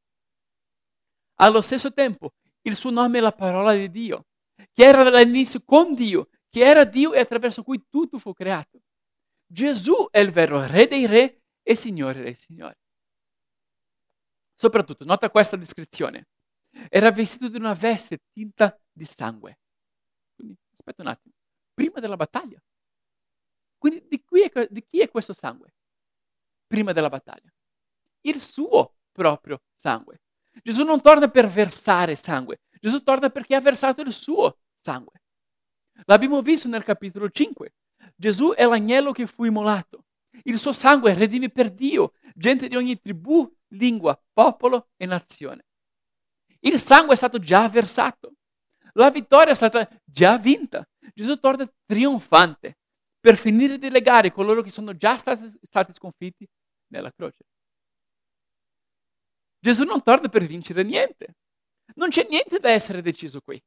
Allo 1.43 1.61
stesso 1.61 1.93
tempo, 1.93 2.35
il 2.63 2.77
suo 2.77 2.91
nome 2.91 3.19
è 3.19 3.21
la 3.21 3.33
parola 3.33 3.75
di 3.75 3.91
Dio, 3.91 4.27
che 4.73 4.85
era 4.85 5.11
dall'inizio 5.11 5.61
con 5.65 5.93
Dio, 5.93 6.29
che 6.49 6.65
era 6.65 6.85
Dio 6.85 7.13
e 7.13 7.19
attraverso 7.19 7.65
cui 7.65 7.85
tutto 7.89 8.19
fu 8.19 8.33
creato. 8.33 8.81
Gesù 9.45 10.09
è 10.09 10.21
il 10.21 10.31
vero 10.31 10.65
Re 10.65 10.87
dei 10.87 11.05
Re 11.07 11.43
e 11.61 11.75
Signore 11.75 12.23
dei 12.23 12.37
Signori. 12.37 12.77
Soprattutto, 14.55 15.05
nota 15.05 15.31
questa 15.31 15.57
descrizione. 15.57 16.29
Era 16.89 17.11
vestito 17.11 17.49
di 17.49 17.57
una 17.57 17.75
veste 17.75 18.21
tinta 18.33 18.81
di 18.93 19.05
sangue. 19.05 19.59
Quindi, 20.37 20.57
aspetta 20.73 21.03
un 21.03 21.09
attimo. 21.09 21.35
Prima 21.75 21.99
della 21.99 22.17
battaglia. 22.17 22.63
Quindi 23.79 24.07
di, 24.09 24.23
è, 24.43 24.69
di 24.71 24.85
chi 24.85 25.01
è 25.01 25.11
questo 25.11 25.35
sangue? 25.35 25.75
Prima 26.69 26.93
della 26.93 27.09
battaglia. 27.09 27.53
Il 28.21 28.41
suo 28.41 28.95
proprio 29.11 29.61
sangue. 29.75 30.21
Gesù 30.63 30.85
non 30.85 31.01
torna 31.01 31.29
per 31.29 31.47
versare 31.47 32.15
sangue, 32.15 32.61
Gesù 32.81 33.03
torna 33.03 33.31
perché 33.31 33.55
ha 33.55 33.61
versato 33.61 34.01
il 34.01 34.13
suo 34.13 34.59
sangue. 34.75 35.23
L'abbiamo 36.07 36.43
visto 36.43 36.69
nel 36.69 36.83
capitolo 36.83 37.31
5. 37.31 37.75
Gesù 38.17 38.53
è 38.53 38.65
l'agnello 38.67 39.13
che 39.13 39.27
fu 39.27 39.45
immolato. 39.45 40.05
Il 40.45 40.59
suo 40.59 40.73
sangue 40.73 41.15
redime 41.15 41.51
per 41.51 41.71
Dio 41.71 42.15
gente 42.35 42.69
di 42.69 42.77
ogni 42.77 43.01
tribù, 43.01 43.49
lingua, 43.69 44.21
popolo 44.33 44.89
e 44.97 45.07
nazione. 45.07 45.67
Il 46.61 46.81
sangue 46.81 47.15
è 47.15 47.17
stato 47.17 47.39
già 47.39 47.69
versato. 47.69 48.35
La 48.95 49.11
vittoria 49.11 49.53
è 49.53 49.57
stata 49.57 49.89
già 50.05 50.39
vinta. 50.39 50.87
Gesù 51.15 51.37
torna 51.39 51.71
trionfante 51.87 52.79
per 53.21 53.37
finire 53.37 53.79
di 53.79 53.91
legare 53.91 54.33
coloro 54.33 54.63
che 54.63 54.71
sono 54.71 54.97
già 54.97 55.17
stati, 55.17 55.49
stati 55.63 55.93
sconfitti 55.93 56.49
nella 56.89 57.13
croce. 57.13 57.45
Gesù 59.65 59.85
non 59.85 60.03
torna 60.03 60.29
per 60.29 60.45
vincere 60.45 60.83
niente. 60.83 61.37
Non 61.95 62.09
c'è 62.09 62.27
niente 62.29 62.59
da 62.59 62.71
essere 62.71 63.01
deciso 63.01 63.41
qui. 63.41 63.63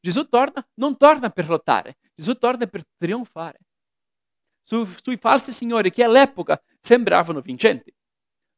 Gesù 0.00 0.28
torna, 0.28 0.64
non 0.74 0.96
torna 0.96 1.28
per 1.30 1.48
lottare, 1.48 1.96
Gesù 2.14 2.34
torna 2.34 2.68
per 2.68 2.84
trionfare. 2.96 3.58
Su, 4.62 4.84
sui 4.84 5.16
falsi 5.16 5.52
signori 5.52 5.90
che 5.90 6.04
all'epoca 6.04 6.62
sembravano 6.78 7.40
vincenti, 7.40 7.92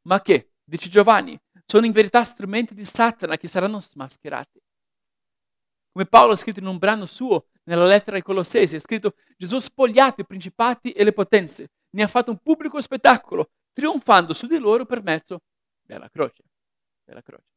ma 0.03 0.21
che, 0.21 0.51
dice 0.63 0.91
Giovanni, 0.91 1.41
sono 1.65 1.87
in 1.87 1.93
verità 1.93 2.25
strumenti 2.25 2.75
di 2.75 2.85
Satana 2.85 3.39
che 3.39 3.49
saranno 3.49 3.81
smascherati. 3.81 4.61
Come 5.93 6.05
Paolo 6.05 6.33
ha 6.33 6.37
scritto 6.37 6.61
in 6.61 6.67
un 6.67 6.77
brano 6.77 7.07
suo 7.07 7.47
nella 7.65 7.87
lettera 7.87 8.17
ai 8.17 8.23
Colossesi, 8.23 8.77
ha 8.77 8.81
scritto 8.81 9.15
Gesù 9.39 9.57
ha 9.57 9.61
spogliato 9.61 10.21
i 10.21 10.27
principati 10.27 10.93
e 10.93 11.05
le 11.05 11.15
potenze, 11.15 11.71
ne 11.89 12.03
ha 12.03 12.07
fatto 12.07 12.31
un 12.31 12.39
pubblico 12.43 12.79
spettacolo, 12.83 13.53
trionfando 13.73 14.35
su 14.35 14.47
di 14.47 14.59
loro 14.59 14.85
per 14.85 15.03
mezzo 15.03 15.41
della 15.81 16.11
croce 16.11 16.43
della 17.05 17.23
croce. 17.23 17.51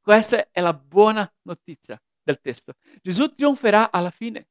Questa 0.00 0.50
è 0.50 0.60
la 0.60 0.74
buona 0.74 1.30
notizia 1.42 2.00
del 2.22 2.40
testo. 2.40 2.74
Gesù 3.00 3.34
trionferà 3.34 3.90
alla 3.90 4.10
fine. 4.10 4.48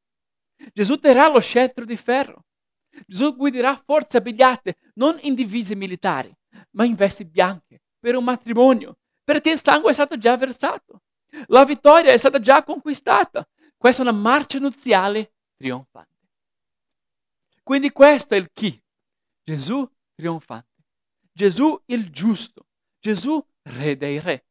Gesù 0.74 0.98
terrà 0.98 1.28
lo 1.28 1.40
scettro 1.40 1.86
di 1.86 1.98
ferro. 1.98 2.46
Gesù 3.06 3.36
guiderà 3.36 3.76
forze 3.76 4.18
abbigliate 4.18 4.78
non 4.96 5.18
in 5.22 5.36
divise 5.36 5.76
militari, 5.76 6.36
ma 6.72 6.86
in 6.86 6.96
vesti 6.96 7.26
bianche 7.26 7.82
per 8.00 8.16
un 8.16 8.24
matrimonio, 8.24 8.98
perché 9.24 9.52
il 9.52 9.60
sangue 9.60 9.92
è 9.92 9.94
stato 9.94 10.18
già 10.18 10.38
versato. 10.38 11.02
La 11.48 11.66
vittoria 11.66 12.12
è 12.12 12.18
stata 12.18 12.40
già 12.40 12.64
conquistata. 12.64 13.48
Questa 13.76 14.04
è 14.04 14.08
una 14.08 14.18
marcia 14.18 14.60
nuziale 14.60 15.34
trionfante. 15.56 16.12
Quindi 17.64 17.92
questo 17.92 18.36
è 18.36 18.38
il 18.38 18.50
chi. 18.52 18.80
Gesù 19.44 19.90
trionfante. 20.14 20.84
Gesù 21.32 21.82
il 21.86 22.12
giusto. 22.12 22.68
Gesù, 23.04 23.46
re 23.64 23.98
dei 23.98 24.18
re. 24.18 24.46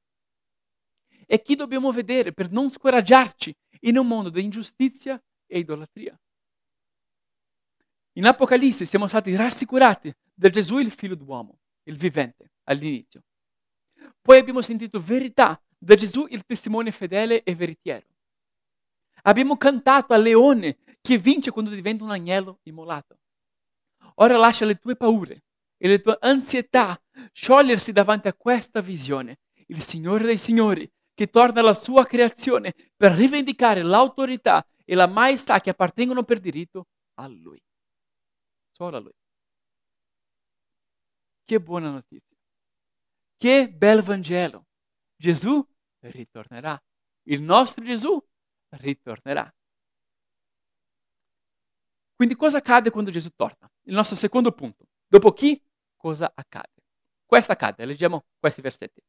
E 1.27 1.41
chi 1.41 1.55
dobbiamo 1.55 1.91
vedere 1.91 2.35
per 2.35 2.51
non 2.51 2.71
scoraggiarci 2.71 3.57
in 3.85 3.97
un 3.97 4.07
mondo 4.07 4.29
di 4.29 4.43
ingiustizia 4.43 5.19
e 5.47 5.59
idolatria? 5.59 6.21
In 8.17 8.27
Apocalisse 8.27 8.85
siamo 8.85 9.09
stati 9.09 9.35
rassicurati 9.35 10.15
da 10.35 10.51
Gesù 10.51 10.81
il 10.81 10.91
figlio 10.91 11.15
d'uomo, 11.15 11.61
il 11.85 11.97
vivente, 11.97 12.51
all'inizio. 12.65 13.23
Poi 14.21 14.39
abbiamo 14.39 14.61
sentito 14.61 15.01
verità 15.01 15.59
da 15.79 15.95
Gesù 15.95 16.27
il 16.29 16.45
testimone 16.45 16.93
fedele 16.93 17.45
e 17.45 17.55
veritiero. 17.55 18.07
Abbiamo 19.23 19.57
cantato 19.57 20.13
al 20.13 20.21
leone 20.21 20.77
che 21.01 21.17
vince 21.17 21.53
quando 21.53 21.71
diventa 21.71 22.05
un 22.05 22.11
agnello 22.11 22.59
immolato. 22.65 23.19
Ora 24.17 24.37
lascia 24.37 24.67
le 24.67 24.75
tue 24.75 24.95
paure, 24.95 25.43
e 25.85 25.89
le 25.89 26.01
tue 26.01 26.17
ansietà 26.21 27.03
sciogliersi 27.33 27.91
davanti 27.91 28.29
a 28.29 28.35
questa 28.35 28.81
visione. 28.81 29.41
Il 29.67 29.83
Signore 29.83 30.23
dei 30.23 30.39
Signori 30.39 30.89
che 31.13 31.27
torna 31.27 31.59
alla 31.59 31.75
sua 31.75 32.07
creazione 32.07 32.73
per 32.97 33.11
rivendicare 33.11 33.83
l'autorità 33.83 34.65
e 34.85 34.95
la 34.95 35.09
maestà 35.09 35.61
che 35.61 35.71
appartengono 35.71 36.23
per 36.23 36.39
diritto 36.39 36.87
a 37.15 37.27
Lui. 37.27 37.61
Solo 38.71 38.97
a 38.97 39.01
Lui. 39.01 39.13
Che 41.45 41.61
buona 41.61 41.91
notizia. 41.91 42.37
Che 43.37 43.69
bel 43.69 44.03
Vangelo. 44.03 44.67
Gesù 45.17 45.67
ritornerà. 45.99 46.81
Il 47.25 47.43
nostro 47.43 47.83
Gesù 47.85 48.25
ritornerà. 48.77 49.53
Quindi 52.15 52.37
cosa 52.37 52.59
accade 52.59 52.91
quando 52.91 53.11
Gesù 53.11 53.31
torna? 53.35 53.69
Il 53.87 53.95
nostro 53.95 54.15
secondo 54.15 54.53
punto. 54.53 54.87
Dopo 55.09 55.33
chi 55.33 55.61
cosa 56.03 56.33
accade. 56.35 56.83
Questo 57.25 57.53
accade, 57.53 57.85
leggiamo 57.85 58.25
questi 58.41 58.61
versetti. 58.61 59.01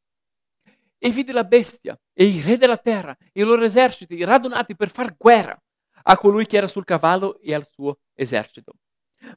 E 1.00 1.10
vide 1.10 1.34
la 1.34 1.44
bestia 1.44 2.00
e 2.14 2.26
i 2.26 2.40
re 2.42 2.58
della 2.58 2.78
terra 2.78 3.18
e 3.32 3.42
i 3.42 3.44
loro 3.44 3.64
eserciti 3.64 4.24
radunati 4.24 4.76
per 4.76 4.90
far 4.90 5.16
guerra 5.18 5.60
a 6.04 6.18
colui 6.18 6.46
che 6.46 6.58
era 6.58 6.68
sul 6.68 6.86
cavallo 6.86 7.40
e 7.40 7.54
al 7.54 7.68
suo 7.68 7.98
esercito. 8.14 8.74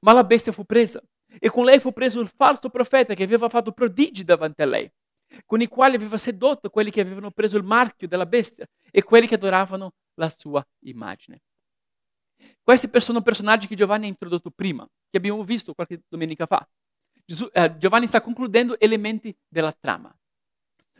Ma 0.00 0.12
la 0.12 0.22
bestia 0.22 0.52
fu 0.52 0.64
presa 0.64 1.02
e 1.38 1.48
con 1.50 1.64
lei 1.64 1.80
fu 1.80 1.92
preso 1.92 2.20
il 2.20 2.28
falso 2.28 2.68
profeta 2.68 3.14
che 3.14 3.22
aveva 3.25 3.48
fatto 3.48 3.72
prodigi 3.72 4.22
davanti 4.22 4.62
a 4.62 4.66
lei, 4.66 4.90
con 5.44 5.60
i 5.60 5.66
quali 5.66 5.96
aveva 5.96 6.18
sedotto 6.18 6.70
quelli 6.70 6.90
che 6.90 7.00
avevano 7.00 7.30
preso 7.30 7.56
il 7.56 7.64
marchio 7.64 8.06
della 8.06 8.26
bestia 8.26 8.66
e 8.90 9.02
quelli 9.02 9.26
che 9.26 9.36
adoravano 9.36 9.94
la 10.14 10.30
sua 10.30 10.64
immagine. 10.84 11.40
Questi 12.62 12.88
sono 13.00 13.22
personaggi 13.22 13.66
che 13.66 13.75
Giovanni 13.75 14.04
ha 14.04 14.08
introdotto 14.08 14.50
prima, 14.50 14.86
che 15.08 15.16
abbiamo 15.16 15.42
visto 15.42 15.75
qualche 15.75 16.02
domenica 16.08 16.46
fa. 16.46 16.66
Gesù, 17.26 17.49
eh, 17.52 17.76
Giovanni 17.76 18.06
sta 18.06 18.21
concludendo 18.21 18.78
elementi 18.78 19.37
della 19.49 19.73
trama. 19.73 20.16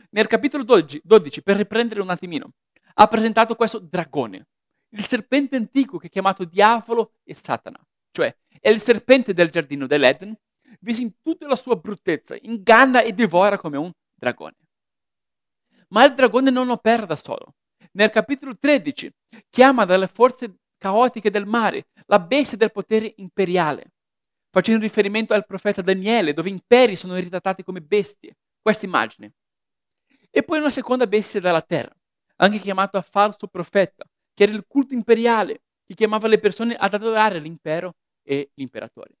Nel 0.09 0.27
capitolo 0.27 0.63
12, 0.63 1.01
12, 1.03 1.41
per 1.41 1.55
riprendere 1.55 2.01
un 2.01 2.09
attimino, 2.09 2.51
ha 2.95 3.07
presentato 3.07 3.55
questo 3.55 3.79
dragone, 3.79 4.47
il 4.89 5.05
serpente 5.05 5.55
antico 5.55 5.97
che 5.97 6.07
è 6.07 6.09
chiamato 6.09 6.43
diavolo 6.43 7.13
e 7.23 7.33
Satana, 7.33 7.79
cioè 8.11 8.35
è 8.59 8.69
il 8.69 8.81
serpente 8.81 9.33
del 9.33 9.49
giardino 9.49 9.87
dell'Eden, 9.87 10.35
visto 10.81 11.01
in 11.01 11.13
tutta 11.21 11.47
la 11.47 11.55
sua 11.55 11.77
bruttezza, 11.77 12.35
inganna 12.41 13.01
e 13.01 13.13
divora 13.13 13.57
come 13.57 13.77
un 13.77 13.91
dragone. 14.13 14.55
Ma 15.89 16.03
il 16.03 16.13
dragone 16.13 16.49
non 16.49 16.69
opera 16.69 17.05
da 17.05 17.15
solo. 17.15 17.55
Nel 17.93 18.09
capitolo 18.09 18.57
13 18.57 19.13
chiama 19.49 19.85
dalle 19.85 20.07
forze 20.07 20.57
caotiche 20.77 21.31
del 21.31 21.45
mare 21.45 21.87
la 22.07 22.19
bestia 22.19 22.57
del 22.57 22.71
potere 22.71 23.13
imperiale, 23.17 23.93
facendo 24.49 24.81
riferimento 24.81 25.33
al 25.33 25.45
profeta 25.45 25.81
Daniele, 25.81 26.33
dove 26.33 26.49
imperi 26.49 26.95
sono 26.95 27.15
ritrattati 27.15 27.63
come 27.63 27.81
bestie, 27.81 28.37
questa 28.61 28.85
immagine. 28.85 29.33
E 30.29 30.43
poi 30.43 30.59
una 30.59 30.69
seconda 30.69 31.07
bestia 31.07 31.39
dalla 31.39 31.61
terra, 31.61 31.95
anche 32.37 32.59
chiamata 32.59 33.01
falso 33.01 33.47
profeta, 33.47 34.05
che 34.33 34.43
era 34.43 34.53
il 34.53 34.65
culto 34.67 34.93
imperiale, 34.93 35.61
che 35.85 35.95
chiamava 35.95 36.27
le 36.27 36.39
persone 36.39 36.75
ad 36.75 36.93
adorare 36.93 37.39
l'impero 37.39 37.95
e 38.23 38.51
l'imperatore. 38.55 39.13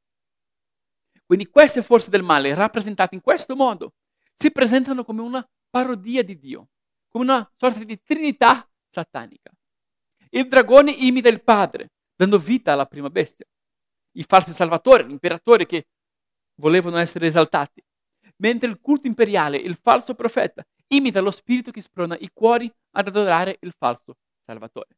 Quindi 1.25 1.47
queste 1.47 1.81
forze 1.81 2.09
del 2.09 2.23
male, 2.23 2.53
rappresentate 2.53 3.15
in 3.15 3.21
questo 3.21 3.55
modo, 3.55 3.93
si 4.33 4.51
presentano 4.51 5.03
come 5.03 5.21
una 5.21 5.47
parodia 5.69 6.23
di 6.23 6.37
Dio, 6.37 6.69
come 7.09 7.23
una 7.25 7.51
sorta 7.55 7.83
di 7.83 8.01
trinità 8.01 8.69
satanica. 8.87 9.51
Il 10.29 10.47
dragone 10.47 10.91
imita 10.91 11.29
il 11.29 11.43
padre, 11.43 11.91
dando 12.15 12.37
vita 12.37 12.73
alla 12.73 12.85
prima 12.85 13.09
bestia. 13.09 13.45
I 14.17 14.23
falsi 14.23 14.53
salvatori, 14.53 15.05
gli 15.05 15.11
imperatori 15.11 15.65
che 15.65 15.87
volevano 16.55 16.97
essere 16.97 17.27
esaltati. 17.27 17.83
Mentre 18.37 18.69
il 18.69 18.79
culto 18.79 19.07
imperiale, 19.07 19.57
il 19.57 19.75
falso 19.75 20.13
profeta, 20.13 20.65
imita 20.87 21.21
lo 21.21 21.31
spirito 21.31 21.71
che 21.71 21.81
sprona 21.81 22.17
i 22.19 22.29
cuori 22.33 22.71
ad 22.91 23.07
adorare 23.07 23.57
il 23.61 23.73
falso 23.77 24.17
salvatore. 24.39 24.97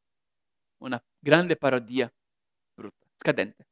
Una 0.83 1.01
grande 1.17 1.55
parodia 1.55 2.11
brutta, 2.73 3.05
scadente. 3.15 3.67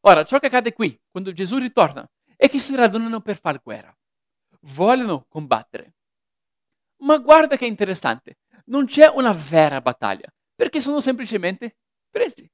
Ora, 0.00 0.24
ciò 0.24 0.38
che 0.38 0.46
accade 0.46 0.72
qui, 0.72 0.98
quando 1.10 1.32
Gesù 1.32 1.58
ritorna, 1.58 2.08
è 2.36 2.48
che 2.48 2.58
si 2.58 2.74
radunano 2.74 3.20
per 3.20 3.38
far 3.38 3.60
guerra. 3.62 3.94
Vogliono 4.60 5.24
combattere. 5.28 5.94
Ma 6.98 7.18
guarda 7.18 7.56
che 7.56 7.66
interessante, 7.66 8.38
non 8.66 8.86
c'è 8.86 9.06
una 9.08 9.32
vera 9.32 9.80
battaglia, 9.80 10.32
perché 10.54 10.80
sono 10.80 11.00
semplicemente 11.00 11.76
presi. 12.10 12.48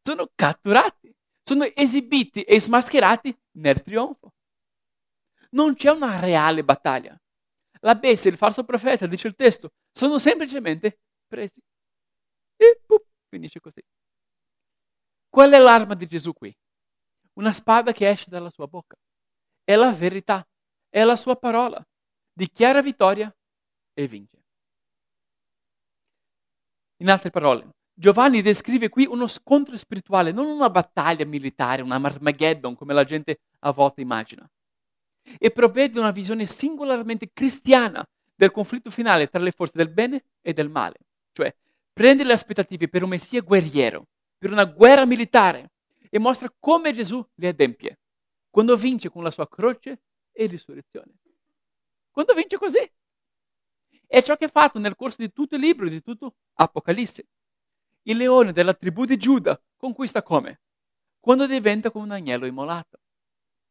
Sono 0.00 0.30
catturati, 0.34 1.05
sono 1.46 1.64
esibiti 1.64 2.42
e 2.42 2.60
smascherati 2.60 3.36
nel 3.58 3.80
trionfo. 3.82 4.32
Non 5.50 5.74
c'è 5.74 5.90
una 5.90 6.18
reale 6.18 6.64
battaglia. 6.64 7.16
La 7.80 7.94
bestia 7.94 8.30
il 8.30 8.36
falso 8.36 8.64
profeta, 8.64 9.06
dice 9.06 9.28
il 9.28 9.36
testo, 9.36 9.70
sono 9.92 10.18
semplicemente 10.18 11.02
presi. 11.26 11.62
E 12.56 12.80
pup, 12.84 13.06
finisce 13.28 13.60
così. 13.60 13.80
Qual 15.28 15.52
è 15.52 15.58
l'arma 15.58 15.94
di 15.94 16.06
Gesù 16.06 16.32
qui? 16.32 16.52
Una 17.34 17.52
spada 17.52 17.92
che 17.92 18.08
esce 18.08 18.28
dalla 18.28 18.50
sua 18.50 18.66
bocca. 18.66 18.96
È 19.62 19.76
la 19.76 19.92
verità, 19.92 20.44
è 20.88 21.04
la 21.04 21.16
sua 21.16 21.36
parola. 21.36 21.80
Dichiara 22.32 22.82
vittoria 22.82 23.32
e 23.92 24.08
vince. 24.08 24.42
In 26.96 27.10
altre 27.10 27.30
parole, 27.30 27.75
Giovanni 27.98 28.42
descrive 28.42 28.90
qui 28.90 29.06
uno 29.06 29.26
scontro 29.26 29.74
spirituale, 29.74 30.30
non 30.30 30.44
una 30.48 30.68
battaglia 30.68 31.24
militare, 31.24 31.80
una 31.80 31.96
Armageddon 31.96 32.76
come 32.76 32.92
la 32.92 33.04
gente 33.04 33.38
a 33.60 33.72
volte 33.72 34.02
immagina. 34.02 34.46
E 35.38 35.50
provvede 35.50 35.98
una 35.98 36.10
visione 36.10 36.44
singolarmente 36.44 37.30
cristiana 37.32 38.06
del 38.34 38.50
conflitto 38.50 38.90
finale 38.90 39.28
tra 39.28 39.40
le 39.40 39.50
forze 39.50 39.78
del 39.78 39.88
bene 39.88 40.24
e 40.42 40.52
del 40.52 40.68
male. 40.68 40.98
Cioè, 41.32 41.56
prende 41.90 42.22
le 42.22 42.34
aspettative 42.34 42.88
per 42.88 43.02
un 43.02 43.08
messia 43.08 43.40
guerriero, 43.40 44.08
per 44.36 44.52
una 44.52 44.66
guerra 44.66 45.06
militare, 45.06 45.70
e 46.10 46.18
mostra 46.18 46.52
come 46.60 46.92
Gesù 46.92 47.26
le 47.36 47.48
adempie, 47.48 47.98
quando 48.50 48.76
vince 48.76 49.08
con 49.08 49.22
la 49.22 49.30
sua 49.30 49.48
croce 49.48 50.00
e 50.32 50.44
risurrezione. 50.44 51.14
Quando 52.10 52.34
vince 52.34 52.58
così. 52.58 52.92
È 54.06 54.22
ciò 54.22 54.36
che 54.36 54.44
ha 54.44 54.48
fatto 54.48 54.78
nel 54.78 54.96
corso 54.96 55.22
di 55.22 55.32
tutto 55.32 55.54
il 55.54 55.62
libro, 55.62 55.88
di 55.88 56.02
tutto 56.02 56.34
Apocalisse. 56.56 57.24
Il 58.08 58.16
leone 58.16 58.52
della 58.52 58.74
tribù 58.74 59.04
di 59.04 59.16
Giuda 59.16 59.60
conquista 59.76 60.22
come? 60.22 60.60
Quando 61.18 61.46
diventa 61.46 61.90
come 61.90 62.04
un 62.04 62.12
agnello 62.12 62.46
immolato, 62.46 62.98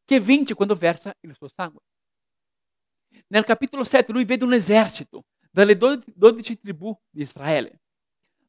che 0.04 0.20
vince 0.20 0.54
quando 0.54 0.76
versa 0.76 1.16
il 1.22 1.34
suo 1.36 1.48
sangue. 1.48 1.82
Nel 3.28 3.46
capitolo 3.46 3.84
7 3.84 4.12
lui 4.12 4.26
vede 4.26 4.44
un 4.44 4.54
esercito 4.54 5.26
dalle 5.50 5.78
12 5.78 6.60
tribù 6.60 6.98
di 7.10 7.22
Israele. 7.22 7.80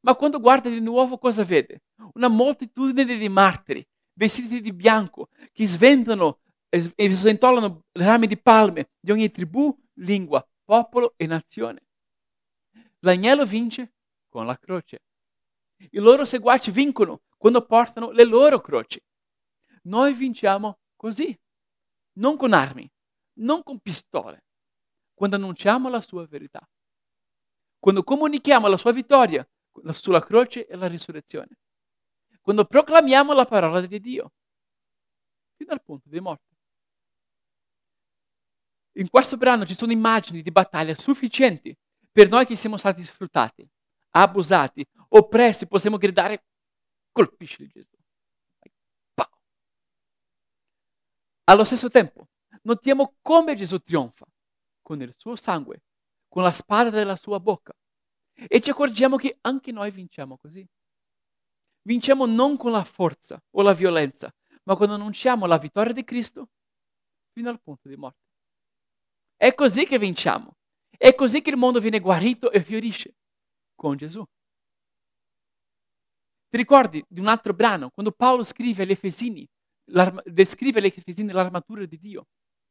Ma 0.01 0.17
quando 0.17 0.41
guarda 0.41 0.69
di 0.69 0.81
nuovo 0.81 1.19
cosa 1.19 1.45
vede? 1.45 1.83
Una 2.15 2.29
moltitudine 2.29 3.17
di 3.17 3.29
martiri, 3.29 3.87
vestiti 4.13 4.61
di 4.61 4.73
bianco, 4.73 5.29
che 5.53 5.67
sventano 5.67 6.41
e 6.69 7.15
sventolano 7.15 7.85
rami 7.93 8.27
di 8.27 8.37
palme 8.37 8.91
di 9.01 9.13
ogni 9.13 9.31
tribù, 9.31 9.75
lingua, 9.95 10.47
popolo 10.65 11.15
e 11.17 11.27
nazione. 11.27 11.87
L'agnello 13.01 13.47
vince 13.47 13.95
con 14.29 14.47
la 14.47 14.59
croce. 14.59 15.03
I 15.79 15.99
loro 15.99 16.25
seguaci 16.25 16.71
vincono 16.71 17.23
quando 17.37 17.65
portano 17.65 18.11
le 18.11 18.25
loro 18.25 18.61
croci. 18.61 19.03
Noi 19.83 20.15
vinciamo 20.15 20.79
così, 20.97 21.39
non 22.15 22.37
con 22.37 22.53
armi, 22.53 22.91
non 23.41 23.63
con 23.63 23.79
pistole, 23.81 24.45
quando 25.15 25.37
annunciamo 25.37 25.89
la 25.89 26.01
sua 26.01 26.27
verità, 26.27 26.67
quando 27.79 28.03
comunichiamo 28.03 28.67
la 28.67 28.77
sua 28.77 28.93
vittoria 28.93 29.47
sulla 29.91 30.21
croce 30.21 30.67
e 30.67 30.77
la 30.77 30.89
risurrezione, 30.89 31.59
quando 32.41 32.65
proclamiamo 32.65 33.33
la 33.33 33.45
parola 33.45 33.81
di 33.81 34.01
Dio, 34.01 34.33
fino 35.57 35.73
al 35.73 35.83
punto 35.83 36.09
di 36.09 36.21
morte. 36.21 36.55
In 38.97 39.11
questo 39.11 39.37
brano 39.37 39.67
ci 39.67 39.75
sono 39.75 39.93
immagini 39.93 40.41
di 40.41 40.51
battaglia 40.51 40.95
sufficienti 40.95 41.77
per 42.11 42.31
noi 42.31 42.47
che 42.47 42.57
siamo 42.57 42.79
stati 42.79 43.05
sfruttati, 43.05 43.69
abusati, 44.13 44.87
oppressi, 45.09 45.67
possiamo 45.67 45.97
gridare, 45.97 46.45
colpisci 47.13 47.67
Gesù. 47.67 47.95
Allo 51.49 51.63
stesso 51.63 51.89
tempo, 51.89 52.29
notiamo 52.63 53.19
come 53.23 53.55
Gesù 53.55 53.79
trionfa 53.79 54.27
con 54.83 55.01
il 55.01 55.15
suo 55.17 55.37
sangue, 55.37 55.85
con 56.29 56.43
la 56.43 56.51
spada 56.51 56.91
della 56.91 57.15
sua 57.15 57.39
bocca. 57.39 57.73
E 58.35 58.61
ci 58.61 58.71
accorgiamo 58.71 59.17
che 59.17 59.39
anche 59.43 59.71
noi 59.71 59.91
vinciamo 59.91 60.37
così. 60.37 60.67
Vinciamo 61.83 62.27
non 62.27 62.57
con 62.57 62.73
la 62.73 62.85
forza 62.85 63.41
o 63.51 63.63
la 63.63 63.75
violenza, 63.75 64.33
ma 64.65 64.75
quando 64.75 64.97
annunciamo 64.97 65.47
la 65.47 65.59
vittoria 65.59 65.93
di 65.93 66.03
Cristo 66.03 66.51
fino 67.33 67.49
al 67.49 67.61
punto 67.61 67.89
di 67.89 67.97
morte. 67.97 68.25
È 69.37 69.55
così 69.55 69.87
che 69.87 69.99
vinciamo. 69.99 70.57
È 70.97 71.15
così 71.15 71.43
che 71.43 71.51
il 71.51 71.57
mondo 71.57 71.79
viene 71.79 72.01
guarito 72.01 72.51
e 72.51 72.63
fiorisce 72.63 73.15
con 73.77 73.97
Gesù. 73.97 74.25
Ti 76.49 76.57
ricordi 76.57 77.05
di 77.09 77.21
un 77.21 77.27
altro 77.27 77.53
brano, 77.53 77.91
quando 77.91 78.13
Paolo 78.13 78.43
scrive 78.43 78.85
agli 78.85 78.93
Efesini, 78.93 79.47
descrive 80.25 80.79
agli 80.79 80.87
Efesini 80.87 81.33
l'armatura 81.33 81.85
di 81.85 81.99
Dio, 81.99 82.27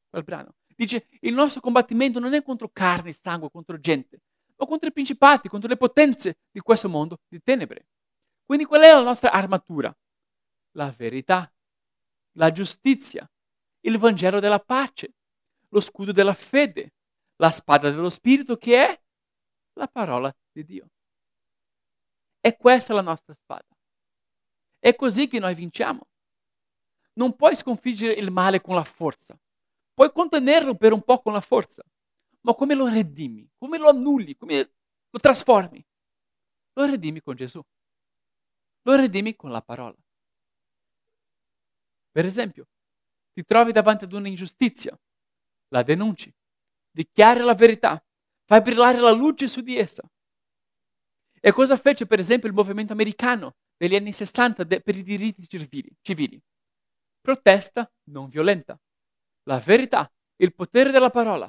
quel 0.10 0.24
brano. 0.24 0.56
Dice, 0.76 1.08
il 1.22 1.34
nostro 1.34 1.62
combattimento 1.62 2.20
non 2.20 2.34
è 2.34 2.44
contro 2.44 2.70
carne 2.70 3.12
e 3.12 3.14
sangue, 3.14 3.50
contro 3.50 3.80
gente, 3.80 4.20
ma 4.58 4.66
contro 4.66 4.90
i 4.90 4.92
principati, 4.92 5.48
contro 5.48 5.70
le 5.70 5.78
potenze 5.78 6.40
di 6.52 6.60
questo 6.60 6.90
mondo 6.90 7.20
di 7.28 7.42
tenebre. 7.42 7.88
Quindi 8.46 8.66
qual 8.66 8.82
è 8.82 8.92
la 8.92 9.02
nostra 9.02 9.32
armatura? 9.32 9.96
La 10.72 10.94
verità, 10.96 11.52
la 12.34 12.52
giustizia, 12.52 13.30
il 13.82 13.98
Vangelo 13.98 14.40
della 14.40 14.60
pace, 14.60 15.14
lo 15.70 15.80
scudo 15.80 16.12
della 16.12 16.34
fede, 16.34 16.94
la 17.38 17.52
spada 17.52 17.90
dello 17.90 18.10
Spirito 18.10 18.58
che 18.58 18.86
è 18.86 19.02
la 19.74 19.88
parola 19.88 20.34
di 20.52 20.64
Dio. 20.64 20.90
E 22.46 22.58
questa 22.58 22.94
è 22.94 22.96
la 22.96 23.02
nostra 23.02 23.34
spada. 23.34 23.76
È 24.78 24.94
così 24.94 25.28
che 25.28 25.40
noi 25.40 25.56
vinciamo. 25.56 26.08
Non 27.14 27.36
puoi 27.36 27.56
sconfiggere 27.56 28.14
il 28.14 28.30
male 28.30 28.62
con 28.62 28.76
la 28.76 28.84
forza. 28.84 29.36
Puoi 29.92 30.12
contenerlo 30.12 30.76
per 30.76 30.94
un 30.94 31.02
po' 31.02 31.24
con 31.24 31.34
la 31.34 31.42
forza. 31.42 31.84
Ma 32.42 32.54
come 32.54 32.76
lo 32.76 32.88
redimi? 32.88 33.50
Come 33.58 33.80
lo 33.80 33.90
annulli? 33.90 34.36
Come 34.36 34.74
lo 35.10 35.20
trasformi? 35.20 35.84
Lo 36.74 36.86
redimi 36.86 37.20
con 37.20 37.36
Gesù. 37.36 37.60
Lo 38.84 38.96
redimi 38.96 39.36
con 39.36 39.50
la 39.50 39.64
parola. 39.64 39.98
Per 42.12 42.26
esempio, 42.28 42.68
ti 43.34 43.44
trovi 43.44 43.72
davanti 43.72 44.04
ad 44.04 44.14
un'ingiustizia, 44.14 44.96
la 45.70 45.82
denunci, 45.82 46.32
dichiari 46.92 47.40
la 47.40 47.56
verità, 47.56 48.06
fai 48.46 48.62
brillare 48.62 49.00
la 49.00 49.10
luce 49.10 49.48
su 49.48 49.62
di 49.62 49.80
essa. 49.80 50.08
E 51.46 51.52
cosa 51.52 51.78
fece 51.78 52.08
per 52.08 52.18
esempio 52.18 52.50
il 52.50 52.56
movimento 52.56 52.92
americano 52.92 53.58
negli 53.78 53.94
anni 53.94 54.12
60 54.12 54.64
de- 54.64 54.82
per 54.82 54.96
i 54.96 55.04
diritti 55.04 55.48
civili, 55.48 55.96
civili? 56.02 56.42
Protesta 57.22 57.88
non 58.06 58.30
violenta. 58.30 58.76
La 59.44 59.60
verità, 59.60 60.12
il 60.38 60.56
potere 60.56 60.90
della 60.90 61.12
parola. 61.12 61.48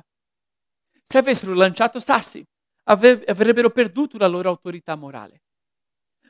Se 1.03 1.17
avessero 1.17 1.55
lanciato 1.55 1.99
sassi, 1.99 2.47
ave- 2.85 3.25
avrebbero 3.25 3.71
perduto 3.71 4.19
la 4.19 4.27
loro 4.27 4.51
autorità 4.51 4.97
morale. 4.97 5.45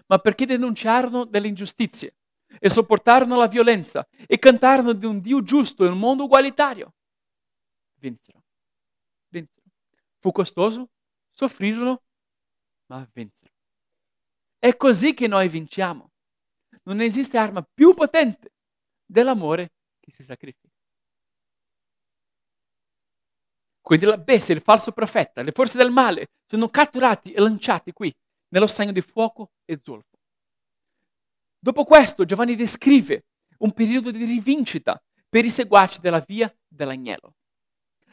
Ma 0.07 0.19
perché 0.19 0.47
denunciarono 0.47 1.25
delle 1.25 1.49
ingiustizie 1.49 2.19
e 2.61 2.71
sopportarono 2.71 3.35
la 3.35 3.49
violenza 3.49 4.07
e 4.29 4.39
cantarono 4.39 4.93
di 4.93 5.07
un 5.07 5.21
Dio 5.21 5.43
giusto 5.43 5.85
e 5.85 5.89
un 5.89 5.99
mondo 5.99 6.27
ugualitario, 6.27 6.95
vinsero. 7.99 8.45
Vinsero. 9.27 9.67
Fu 10.21 10.31
costoso, 10.31 10.91
soffrirono, 11.33 12.05
ma 12.87 13.05
vinsero. 13.13 13.55
È 14.59 14.77
così 14.77 15.15
che 15.15 15.27
noi 15.27 15.49
vinciamo. 15.49 16.11
Non 16.85 17.01
esiste 17.01 17.37
arma 17.37 17.63
più 17.63 17.95
potente 17.95 18.53
dell'amore 19.05 19.73
che 20.01 20.11
si 20.11 20.23
sacrifica. 20.23 20.69
Quindi 23.81 24.05
la 24.07 24.19
bestia, 24.19 24.55
il 24.55 24.63
falso 24.63 24.91
profeta, 24.91 25.43
le 25.43 25.53
forze 25.53 25.79
del 25.79 25.91
male 25.91 26.31
sono 26.49 26.69
catturati 26.69 27.33
e 27.33 27.41
lanciati 27.41 27.93
qui, 27.93 28.13
nello 28.49 28.67
stagno 28.67 28.91
di 28.91 29.01
fuoco 29.01 29.53
e 29.65 29.79
zolfo. 29.81 30.17
Dopo 31.59 31.85
questo 31.85 32.25
Giovanni 32.25 32.57
descrive 32.57 33.27
un 33.59 33.73
periodo 33.73 34.11
di 34.11 34.25
rivincita 34.25 35.01
per 35.29 35.45
i 35.45 35.51
seguaci 35.51 36.01
della 36.01 36.19
via 36.19 36.53
dell'agnello. 36.67 37.35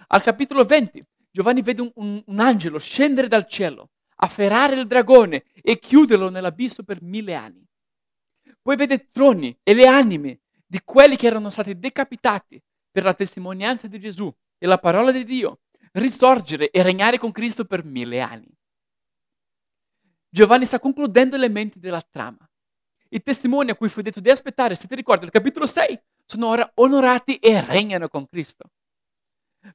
Al 0.08 0.22
capitolo 0.22 0.64
20 0.64 1.04
Giovanni 1.32 1.64
vede 1.64 1.82
un, 1.82 1.92
un, 1.96 2.24
un 2.24 2.40
angelo 2.40 2.78
scendere 2.78 3.28
dal 3.28 3.48
cielo 3.48 3.90
afferrare 4.24 4.76
il 4.76 4.88
dragone 4.88 5.44
e 5.62 5.80
chiuderlo 5.80 6.30
nell'abisso 6.30 6.84
per 6.84 7.02
mille 7.02 7.36
anni. 7.36 7.66
Poi 8.62 8.76
vede 8.76 9.10
troni 9.12 9.58
e 9.62 9.74
le 9.74 9.86
anime 9.86 10.40
di 10.66 10.82
quelli 10.84 11.16
che 11.16 11.28
erano 11.28 11.50
stati 11.50 11.78
decapitati 11.78 12.62
per 12.90 13.04
la 13.04 13.14
testimonianza 13.14 13.88
di 13.88 14.00
Gesù 14.00 14.34
e 14.58 14.66
la 14.66 14.78
parola 14.78 15.12
di 15.12 15.26
Dio 15.26 15.60
risorgere 15.94 16.72
e 16.72 16.82
regnare 16.82 17.18
con 17.18 17.32
Cristo 17.32 17.66
per 17.66 17.84
mille 17.84 18.22
anni. 18.22 18.52
Giovanni 20.30 20.66
sta 20.66 20.80
concludendo 20.80 21.36
elementi 21.36 21.80
della 21.80 22.02
trama. 22.02 22.50
I 23.10 23.22
testimoni 23.22 23.70
a 23.70 23.76
cui 23.76 23.90
fu 23.90 24.02
detto 24.02 24.20
di 24.20 24.32
aspettare, 24.32 24.76
se 24.76 24.88
ti 24.88 24.96
ricordi, 24.96 25.26
il 25.26 25.32
capitolo 25.32 25.68
6, 25.68 26.00
sono 26.26 26.48
ora 26.48 26.72
onorati 26.76 27.38
e 27.38 27.62
regnano 27.62 28.08
con 28.08 28.26
Cristo. 28.26 28.72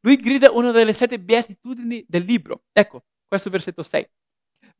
Lui 0.00 0.16
grida 0.16 0.50
una 0.50 0.72
delle 0.72 0.92
sette 0.92 1.20
beatitudini 1.20 2.04
del 2.08 2.24
libro. 2.24 2.64
Ecco, 2.72 3.04
questo 3.28 3.50
versetto 3.50 3.84
6. 3.84 4.08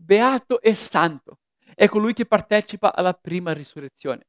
Beato 0.01 0.61
e 0.61 0.77
santo 0.77 1.41
è 1.75 1.89
colui 1.89 2.13
che 2.13 2.25
partecipa 2.25 2.95
alla 2.95 3.15
prima 3.15 3.53
risurrezione. 3.53 4.29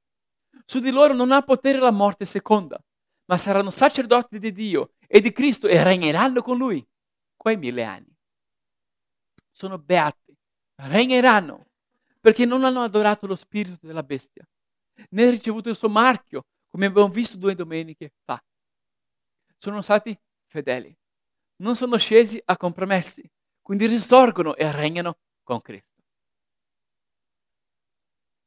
Su 0.65 0.79
di 0.79 0.89
loro 0.89 1.13
non 1.13 1.31
ha 1.31 1.43
potere 1.43 1.77
la 1.77 1.91
morte 1.91 2.25
seconda, 2.25 2.83
ma 3.25 3.37
saranno 3.37 3.69
sacerdoti 3.69 4.39
di 4.39 4.51
Dio 4.51 4.93
e 5.07 5.21
di 5.21 5.31
Cristo 5.31 5.67
e 5.67 5.81
regneranno 5.83 6.41
con 6.41 6.57
lui 6.57 6.85
quei 7.35 7.55
mille 7.55 7.83
anni. 7.83 8.17
Sono 9.51 9.77
beati, 9.77 10.35
regneranno, 10.75 11.67
perché 12.19 12.45
non 12.45 12.63
hanno 12.63 12.81
adorato 12.81 13.27
lo 13.27 13.35
spirito 13.35 13.85
della 13.85 14.03
bestia, 14.03 14.47
né 15.11 15.29
ricevuto 15.29 15.69
il 15.69 15.75
suo 15.75 15.89
marchio, 15.89 16.45
come 16.67 16.87
abbiamo 16.87 17.09
visto 17.09 17.37
due 17.37 17.53
domeniche 17.53 18.13
fa. 18.23 18.43
Sono 19.57 19.81
stati 19.83 20.19
fedeli, 20.47 20.95
non 21.57 21.75
sono 21.75 21.97
scesi 21.97 22.41
a 22.43 22.57
compromessi, 22.57 23.29
quindi 23.61 23.85
risorgono 23.85 24.55
e 24.55 24.71
regnano 24.71 25.17
con 25.49 25.61
Cristo. 25.61 26.03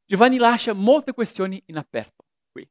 Giovanni 0.05 0.37
lascia 0.37 0.73
molte 0.73 1.13
questioni 1.13 1.61
in 1.67 1.77
aperto 1.77 2.27
qui. 2.53 2.69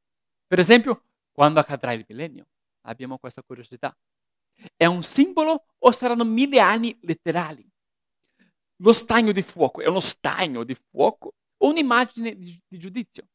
Per 0.47 0.57
esempio, 0.57 1.03
quando 1.33 1.59
accadrà 1.59 1.91
il 1.91 2.05
millennio? 2.07 2.47
Abbiamo 2.83 3.17
questa 3.17 3.43
curiosità. 3.43 3.93
È 4.73 4.85
un 4.85 5.03
simbolo 5.03 5.65
o 5.77 5.91
saranno 5.91 6.23
mille 6.23 6.61
anni 6.61 6.97
letterali? 7.01 7.69
Lo 8.77 8.93
stagno 8.93 9.33
di 9.33 9.41
fuoco 9.41 9.81
è 9.81 9.87
uno 9.87 9.99
stagno 9.99 10.63
di 10.63 10.75
fuoco 10.75 11.33
o 11.57 11.67
un'immagine 11.67 12.33
di, 12.37 12.57
di 12.65 12.77
giudizio? 12.77 13.27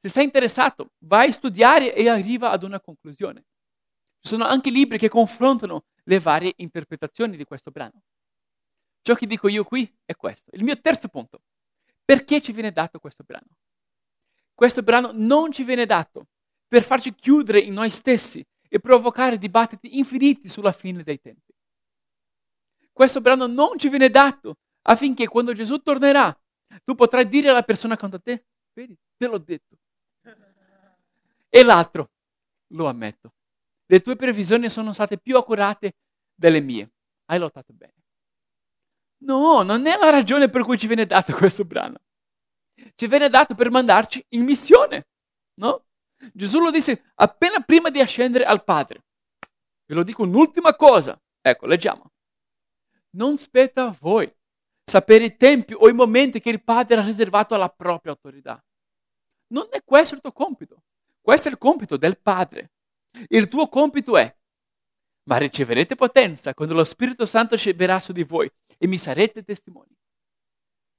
Se 0.00 0.08
sei 0.08 0.24
interessato, 0.24 0.92
vai 1.00 1.28
a 1.28 1.32
studiare 1.32 1.94
e 1.94 2.08
arriva 2.08 2.50
ad 2.50 2.62
una 2.62 2.80
conclusione. 2.80 3.44
Ci 4.20 4.30
sono 4.30 4.44
anche 4.44 4.70
libri 4.70 4.96
che 4.96 5.10
confrontano 5.10 5.84
le 6.04 6.18
varie 6.18 6.54
interpretazioni 6.56 7.36
di 7.36 7.44
questo 7.44 7.70
brano. 7.70 8.00
Ciò 9.06 9.14
che 9.14 9.28
dico 9.28 9.46
io 9.46 9.62
qui 9.62 9.88
è 10.04 10.16
questo. 10.16 10.50
Il 10.54 10.64
mio 10.64 10.80
terzo 10.80 11.06
punto. 11.06 11.42
Perché 12.04 12.42
ci 12.42 12.50
viene 12.50 12.72
dato 12.72 12.98
questo 12.98 13.22
brano? 13.22 13.56
Questo 14.52 14.82
brano 14.82 15.12
non 15.14 15.52
ci 15.52 15.62
viene 15.62 15.86
dato 15.86 16.26
per 16.66 16.82
farci 16.82 17.14
chiudere 17.14 17.60
in 17.60 17.72
noi 17.72 17.88
stessi 17.90 18.44
e 18.68 18.80
provocare 18.80 19.38
dibattiti 19.38 19.96
infiniti 19.98 20.48
sulla 20.48 20.72
fine 20.72 21.04
dei 21.04 21.20
tempi. 21.20 21.54
Questo 22.90 23.20
brano 23.20 23.46
non 23.46 23.78
ci 23.78 23.88
viene 23.88 24.10
dato 24.10 24.56
affinché 24.82 25.28
quando 25.28 25.52
Gesù 25.52 25.78
tornerà, 25.78 26.36
tu 26.82 26.96
potrai 26.96 27.28
dire 27.28 27.50
alla 27.50 27.62
persona 27.62 27.94
accanto 27.94 28.16
a 28.16 28.20
te, 28.20 28.44
vedi, 28.72 28.98
te 29.16 29.28
l'ho 29.28 29.38
detto. 29.38 29.76
E 31.48 31.62
l'altro, 31.62 32.10
lo 32.72 32.88
ammetto, 32.88 33.34
le 33.86 34.00
tue 34.00 34.16
previsioni 34.16 34.68
sono 34.68 34.92
state 34.92 35.16
più 35.16 35.36
accurate 35.36 35.94
delle 36.34 36.58
mie. 36.58 36.90
Hai 37.26 37.38
lottato 37.38 37.72
bene. 37.72 37.94
No, 39.18 39.62
non 39.62 39.86
è 39.86 39.96
la 39.96 40.10
ragione 40.10 40.48
per 40.48 40.62
cui 40.62 40.78
ci 40.78 40.86
viene 40.86 41.06
dato 41.06 41.32
questo 41.36 41.64
brano. 41.64 41.98
Ci 42.94 43.06
viene 43.06 43.28
dato 43.28 43.54
per 43.54 43.70
mandarci 43.70 44.24
in 44.30 44.44
missione, 44.44 45.08
no? 45.60 45.84
Gesù 46.32 46.60
lo 46.60 46.70
disse 46.70 47.12
appena 47.14 47.60
prima 47.60 47.90
di 47.90 48.00
ascendere 48.00 48.44
al 48.44 48.64
Padre. 48.64 49.04
Ve 49.86 49.94
lo 49.94 50.02
dico 50.02 50.22
un'ultima 50.22 50.74
cosa. 50.74 51.20
Ecco, 51.40 51.66
leggiamo. 51.66 52.10
Non 53.10 53.36
spetta 53.36 53.84
a 53.84 53.96
voi 53.98 54.32
sapere 54.84 55.24
i 55.24 55.36
tempi 55.36 55.74
o 55.74 55.88
i 55.88 55.92
momenti 55.92 56.40
che 56.40 56.50
il 56.50 56.62
Padre 56.62 56.96
ha 56.96 57.04
riservato 57.04 57.54
alla 57.54 57.68
propria 57.68 58.12
autorità. 58.12 58.62
Non 59.48 59.68
è 59.70 59.82
questo 59.84 60.14
il 60.14 60.20
tuo 60.20 60.32
compito. 60.32 60.82
Questo 61.20 61.48
è 61.48 61.50
il 61.50 61.58
compito 61.58 61.96
del 61.96 62.18
Padre. 62.18 62.72
Il 63.28 63.48
tuo 63.48 63.68
compito 63.68 64.16
è, 64.16 64.34
ma 65.28 65.38
riceverete 65.38 65.94
potenza 65.94 66.54
quando 66.54 66.74
lo 66.74 66.84
Spirito 66.84 67.24
Santo 67.26 67.56
verrà 67.74 68.00
su 68.00 68.12
di 68.12 68.24
voi 68.24 68.50
e 68.78 68.86
mi 68.86 68.98
sarete 68.98 69.42
testimoni. 69.42 69.94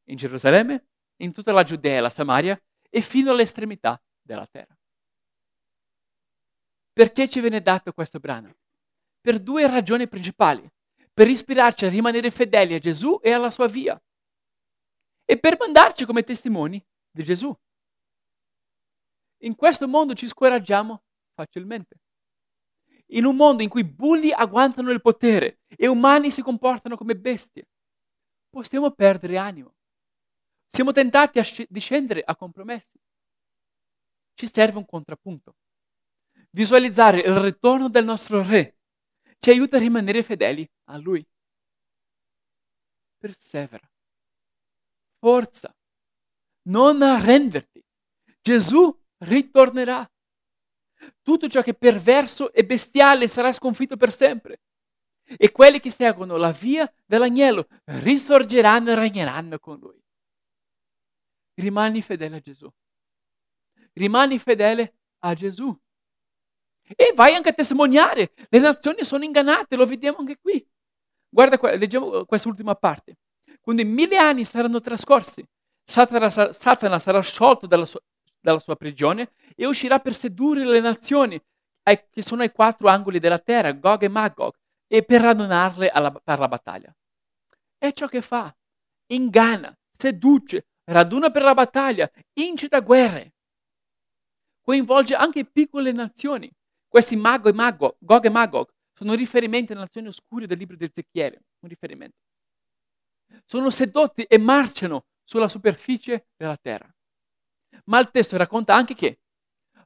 In 0.09 0.15
Gerusalemme, 0.15 0.87
in 1.17 1.33
tutta 1.33 1.51
la 1.51 1.63
Giudea 1.63 1.97
e 1.97 2.01
la 2.01 2.09
Samaria 2.09 2.59
e 2.89 3.01
fino 3.01 3.31
all'estremità 3.31 4.01
della 4.21 4.47
terra. 4.47 4.77
Perché 6.91 7.29
ci 7.29 7.41
viene 7.41 7.61
dato 7.61 7.93
questo 7.93 8.19
brano? 8.19 8.55
Per 9.21 9.39
due 9.39 9.67
ragioni 9.67 10.07
principali. 10.07 10.67
Per 11.13 11.27
ispirarci 11.27 11.85
a 11.85 11.89
rimanere 11.89 12.31
fedeli 12.31 12.73
a 12.73 12.79
Gesù 12.79 13.19
e 13.21 13.31
alla 13.31 13.51
sua 13.51 13.67
via. 13.67 14.01
E 15.25 15.39
per 15.39 15.57
mandarci 15.59 16.05
come 16.05 16.23
testimoni 16.23 16.83
di 17.11 17.23
Gesù. 17.23 17.55
In 19.41 19.55
questo 19.55 19.87
mondo 19.87 20.13
ci 20.13 20.27
scoraggiamo 20.27 21.03
facilmente. 21.33 21.99
In 23.11 23.25
un 23.25 23.35
mondo 23.35 23.63
in 23.63 23.69
cui 23.69 23.83
bulli 23.83 24.31
agguantano 24.31 24.91
il 24.91 25.01
potere 25.01 25.59
e 25.67 25.87
umani 25.87 26.29
si 26.29 26.41
comportano 26.41 26.97
come 26.97 27.15
bestie, 27.15 27.67
possiamo 28.49 28.91
perdere 28.91 29.37
animo. 29.37 29.75
Siamo 30.65 30.91
tentati 30.91 31.39
a 31.39 31.43
sc- 31.43 31.67
di 31.69 31.79
scendere 31.79 32.21
a 32.21 32.35
compromessi. 32.35 32.99
Ci 34.33 34.47
serve 34.47 34.77
un 34.77 34.85
contrappunto 34.85 35.55
visualizzare 36.51 37.19
il 37.19 37.35
ritorno 37.35 37.89
del 37.89 38.03
nostro 38.03 38.41
Re 38.41 38.77
ci 39.39 39.51
aiuta 39.51 39.77
a 39.77 39.79
rimanere 39.79 40.23
fedeli 40.23 40.67
a 40.85 40.97
Lui. 40.97 41.25
Persevera. 43.17 43.89
Forza. 45.19 45.75
Non 46.63 47.01
arrenderti. 47.01 47.83
Gesù 48.41 48.95
ritornerà. 49.19 50.09
Tutto 51.21 51.47
ciò 51.47 51.61
che 51.61 51.71
è 51.71 51.75
perverso 51.75 52.51
e 52.51 52.65
bestiale 52.65 53.27
sarà 53.27 53.51
sconfitto 53.51 53.97
per 53.97 54.13
sempre. 54.13 54.61
E 55.23 55.51
quelli 55.51 55.79
che 55.79 55.91
seguono 55.91 56.37
la 56.37 56.51
via 56.51 56.91
dell'agnello 57.05 57.67
risorgeranno 57.85 58.91
e 58.91 58.95
regneranno 58.95 59.59
con 59.59 59.77
lui. 59.77 60.01
Rimani 61.55 62.01
fedele 62.01 62.37
a 62.37 62.39
Gesù. 62.39 62.71
Rimani 63.93 64.39
fedele 64.39 64.95
a 65.19 65.33
Gesù. 65.33 65.77
E 66.95 67.11
vai 67.13 67.33
anche 67.35 67.49
a 67.49 67.53
testimoniare. 67.53 68.33
Le 68.49 68.59
nazioni 68.59 69.03
sono 69.03 69.23
ingannate, 69.23 69.75
lo 69.75 69.85
vediamo 69.85 70.19
anche 70.19 70.37
qui. 70.37 70.65
Guarda, 71.29 71.57
qua, 71.59 71.75
leggiamo 71.75 72.25
quest'ultima 72.25 72.75
parte. 72.75 73.17
Quando 73.59 73.81
i 73.81 73.85
mille 73.85 74.17
anni 74.17 74.45
saranno 74.45 74.79
trascorsi, 74.79 75.45
Satana, 75.83 76.53
Satana 76.53 76.99
sarà 76.99 77.21
sciolto 77.21 77.67
dalla 77.67 77.85
sua, 77.85 77.99
dalla 78.39 78.59
sua, 78.59 78.75
prigione 78.75 79.31
e 79.55 79.65
uscirà 79.65 79.99
per 79.99 80.15
sedurre 80.15 80.65
le 80.65 80.79
nazioni 80.79 81.41
ai, 81.83 82.07
che 82.09 82.21
sono 82.21 82.41
ai 82.41 82.51
quattro 82.51 82.87
angoli 82.87 83.19
della 83.19 83.39
terra, 83.39 83.71
Gog 83.71 84.03
e 84.03 84.07
Magog, 84.07 84.53
e 84.87 85.03
per 85.03 85.21
radunarle 85.21 85.89
alla, 85.89 86.11
per 86.11 86.39
la 86.39 86.47
battaglia. 86.47 86.95
È 87.77 87.91
ciò 87.93 88.07
che 88.07 88.21
fa. 88.21 88.55
Inganna, 89.07 89.75
seduce, 89.89 90.67
raduna 90.85 91.31
per 91.31 91.43
la 91.43 91.53
battaglia, 91.53 92.09
incita 92.33 92.79
guerre. 92.81 93.33
Coinvolge 94.61 95.15
anche 95.15 95.45
piccole 95.45 95.91
nazioni 95.91 96.51
questi 96.87 97.15
Mago 97.15 97.49
e 97.49 97.53
Mago, 97.53 97.97
Gog 97.99 98.25
e 98.25 98.29
Magog, 98.29 98.67
sono 98.93 99.13
riferimenti 99.13 99.71
alle 99.71 99.81
nazioni 99.81 100.07
oscure 100.07 100.47
del 100.47 100.57
libro 100.57 100.75
di 100.75 100.85
Ezechiele, 100.85 101.41
un 101.59 101.69
riferimento. 101.69 102.15
Sono 103.45 103.69
sedotti 103.69 104.23
e 104.23 104.37
marciano 104.37 105.05
sulla 105.23 105.49
superficie 105.49 106.29
della 106.35 106.57
terra. 106.57 106.89
Ma 107.85 107.99
il 107.99 108.09
testo 108.11 108.37
racconta 108.37 108.75
anche 108.75 108.93
che, 108.93 109.19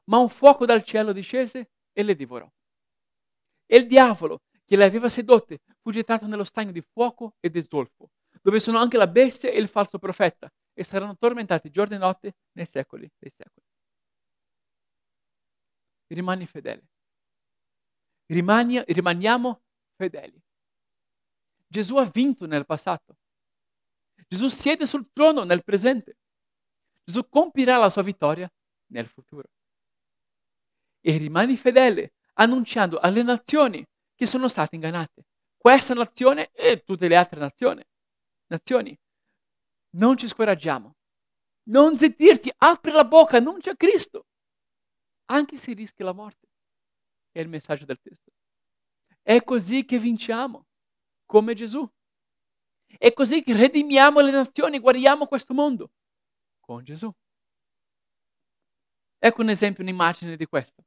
ma 0.04 0.18
un 0.18 0.28
fuoco 0.28 0.66
dal 0.66 0.82
cielo 0.82 1.12
discese 1.12 1.70
e 1.92 2.02
le 2.02 2.14
divorò. 2.14 2.50
E 3.66 3.76
il 3.76 3.86
diavolo 3.86 4.42
che 4.64 4.76
le 4.76 4.84
aveva 4.84 5.08
sedotte 5.08 5.60
fu 5.80 5.90
gettato 5.90 6.26
nello 6.26 6.44
stagno 6.44 6.72
di 6.72 6.82
fuoco 6.82 7.34
e 7.40 7.50
di 7.50 7.62
zolfo, 7.62 8.10
dove 8.40 8.58
sono 8.60 8.78
anche 8.78 8.96
la 8.96 9.06
bestia 9.06 9.50
e 9.50 9.58
il 9.58 9.68
falso 9.68 9.98
profeta, 9.98 10.52
e 10.74 10.84
saranno 10.84 11.16
tormentati 11.16 11.70
giorno 11.70 11.94
e 11.94 11.98
notte 11.98 12.34
nei 12.52 12.66
secoli 12.66 13.10
dei 13.18 13.30
secoli. 13.30 13.66
Rimani 16.08 16.46
fedele 16.46 16.92
rimani, 18.32 18.82
rimaniamo 18.84 19.62
fedeli. 19.96 20.40
Gesù 21.66 21.96
ha 21.96 22.04
vinto 22.04 22.46
nel 22.46 22.66
passato. 22.66 23.16
Gesù 24.28 24.48
siede 24.48 24.86
sul 24.86 25.10
trono 25.12 25.44
nel 25.44 25.62
presente. 25.62 26.16
Gesù 27.04 27.28
compirà 27.28 27.76
la 27.76 27.90
sua 27.90 28.02
vittoria 28.02 28.50
nel 28.92 29.06
futuro. 29.06 29.48
E 31.00 31.16
rimani 31.16 31.56
fedele 31.56 32.14
annunciando 32.34 32.98
alle 32.98 33.22
nazioni 33.22 33.84
che 34.14 34.26
sono 34.26 34.48
state 34.48 34.76
ingannate. 34.76 35.26
Questa 35.56 35.94
nazione 35.94 36.50
e 36.52 36.82
tutte 36.84 37.08
le 37.08 37.16
altre 37.16 37.40
nazioni. 37.40 37.84
nazioni. 38.46 38.98
Non 39.96 40.16
ci 40.16 40.28
scoraggiamo. 40.28 40.96
Non 41.64 41.96
zittirti, 41.96 42.52
apri 42.58 42.90
la 42.90 43.04
bocca, 43.04 43.36
annuncia 43.36 43.76
Cristo. 43.76 44.26
Anche 45.26 45.56
se 45.56 45.72
rischi 45.72 46.02
la 46.02 46.12
morte. 46.12 46.48
È 47.30 47.40
il 47.40 47.48
messaggio 47.48 47.84
del 47.84 48.00
testo. 48.00 48.32
È 49.22 49.42
così 49.44 49.84
che 49.84 49.98
vinciamo, 49.98 50.66
come 51.24 51.54
Gesù. 51.54 51.88
È 52.98 53.12
così 53.12 53.42
che 53.42 53.54
redimiamo 53.54 54.20
le 54.20 54.32
nazioni, 54.32 54.78
guariamo 54.78 55.26
questo 55.26 55.54
mondo, 55.54 55.92
con 56.62 56.82
Gesù. 56.84 57.12
Ecco 59.18 59.42
un 59.42 59.50
esempio, 59.50 59.82
un'immagine 59.82 60.36
di 60.36 60.46
questo. 60.46 60.84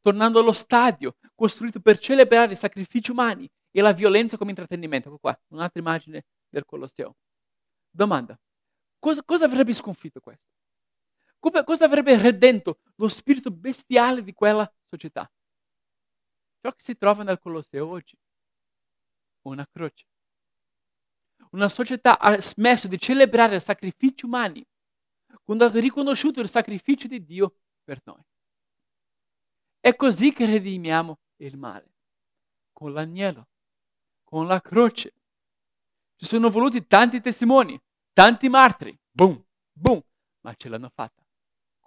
Tornando 0.00 0.40
allo 0.40 0.52
stadio, 0.52 1.16
costruito 1.34 1.80
per 1.80 1.98
celebrare 1.98 2.52
i 2.52 2.56
sacrifici 2.56 3.10
umani 3.10 3.48
e 3.70 3.80
la 3.82 3.92
violenza 3.92 4.36
come 4.36 4.50
intrattenimento. 4.50 5.08
Ecco 5.08 5.18
qua, 5.18 5.38
un'altra 5.48 5.80
immagine 5.80 6.24
del 6.48 6.64
Colosseo. 6.64 7.16
Domanda, 7.90 8.38
cosa, 8.98 9.22
cosa 9.22 9.44
avrebbe 9.44 9.72
sconfitto 9.74 10.20
questo? 10.20 10.46
Come, 11.38 11.62
cosa 11.64 11.84
avrebbe 11.84 12.20
redento 12.20 12.80
lo 12.96 13.08
spirito 13.08 13.50
bestiale 13.50 14.24
di 14.24 14.32
quella 14.32 14.70
società? 14.88 15.30
Ciò 16.60 16.70
che 16.72 16.82
si 16.82 16.96
trova 16.96 17.22
nel 17.22 17.38
Colosseo 17.38 17.86
oggi. 17.86 18.16
Una 19.42 19.66
croce. 19.70 20.06
Una 21.52 21.68
società 21.68 22.18
ha 22.18 22.40
smesso 22.40 22.88
di 22.88 22.98
celebrare 22.98 23.60
sacrifici 23.60 24.24
umani 24.24 24.66
quando 25.44 25.64
ha 25.64 25.70
riconosciuto 25.70 26.40
il 26.40 26.48
sacrificio 26.48 27.08
di 27.08 27.24
Dio 27.24 27.56
per 27.82 28.00
noi. 28.04 28.22
È 29.80 29.94
così 29.96 30.32
che 30.32 30.46
redimiamo 30.46 31.18
il 31.36 31.56
male, 31.56 31.94
con 32.72 32.92
l'agnello, 32.92 33.48
con 34.24 34.46
la 34.46 34.60
croce. 34.60 35.14
Ci 36.16 36.26
sono 36.26 36.50
voluti 36.50 36.86
tanti 36.86 37.20
testimoni, 37.20 37.80
tanti 38.12 38.48
martiri, 38.48 38.98
boom, 39.10 39.42
boom, 39.72 40.02
ma 40.40 40.54
ce 40.54 40.68
l'hanno 40.68 40.88
fatta 40.88 41.22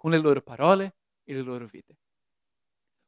con 0.02 0.10
le 0.10 0.18
loro 0.18 0.42
parole 0.42 0.96
e 1.22 1.32
le 1.32 1.42
loro 1.42 1.64
vite, 1.66 1.96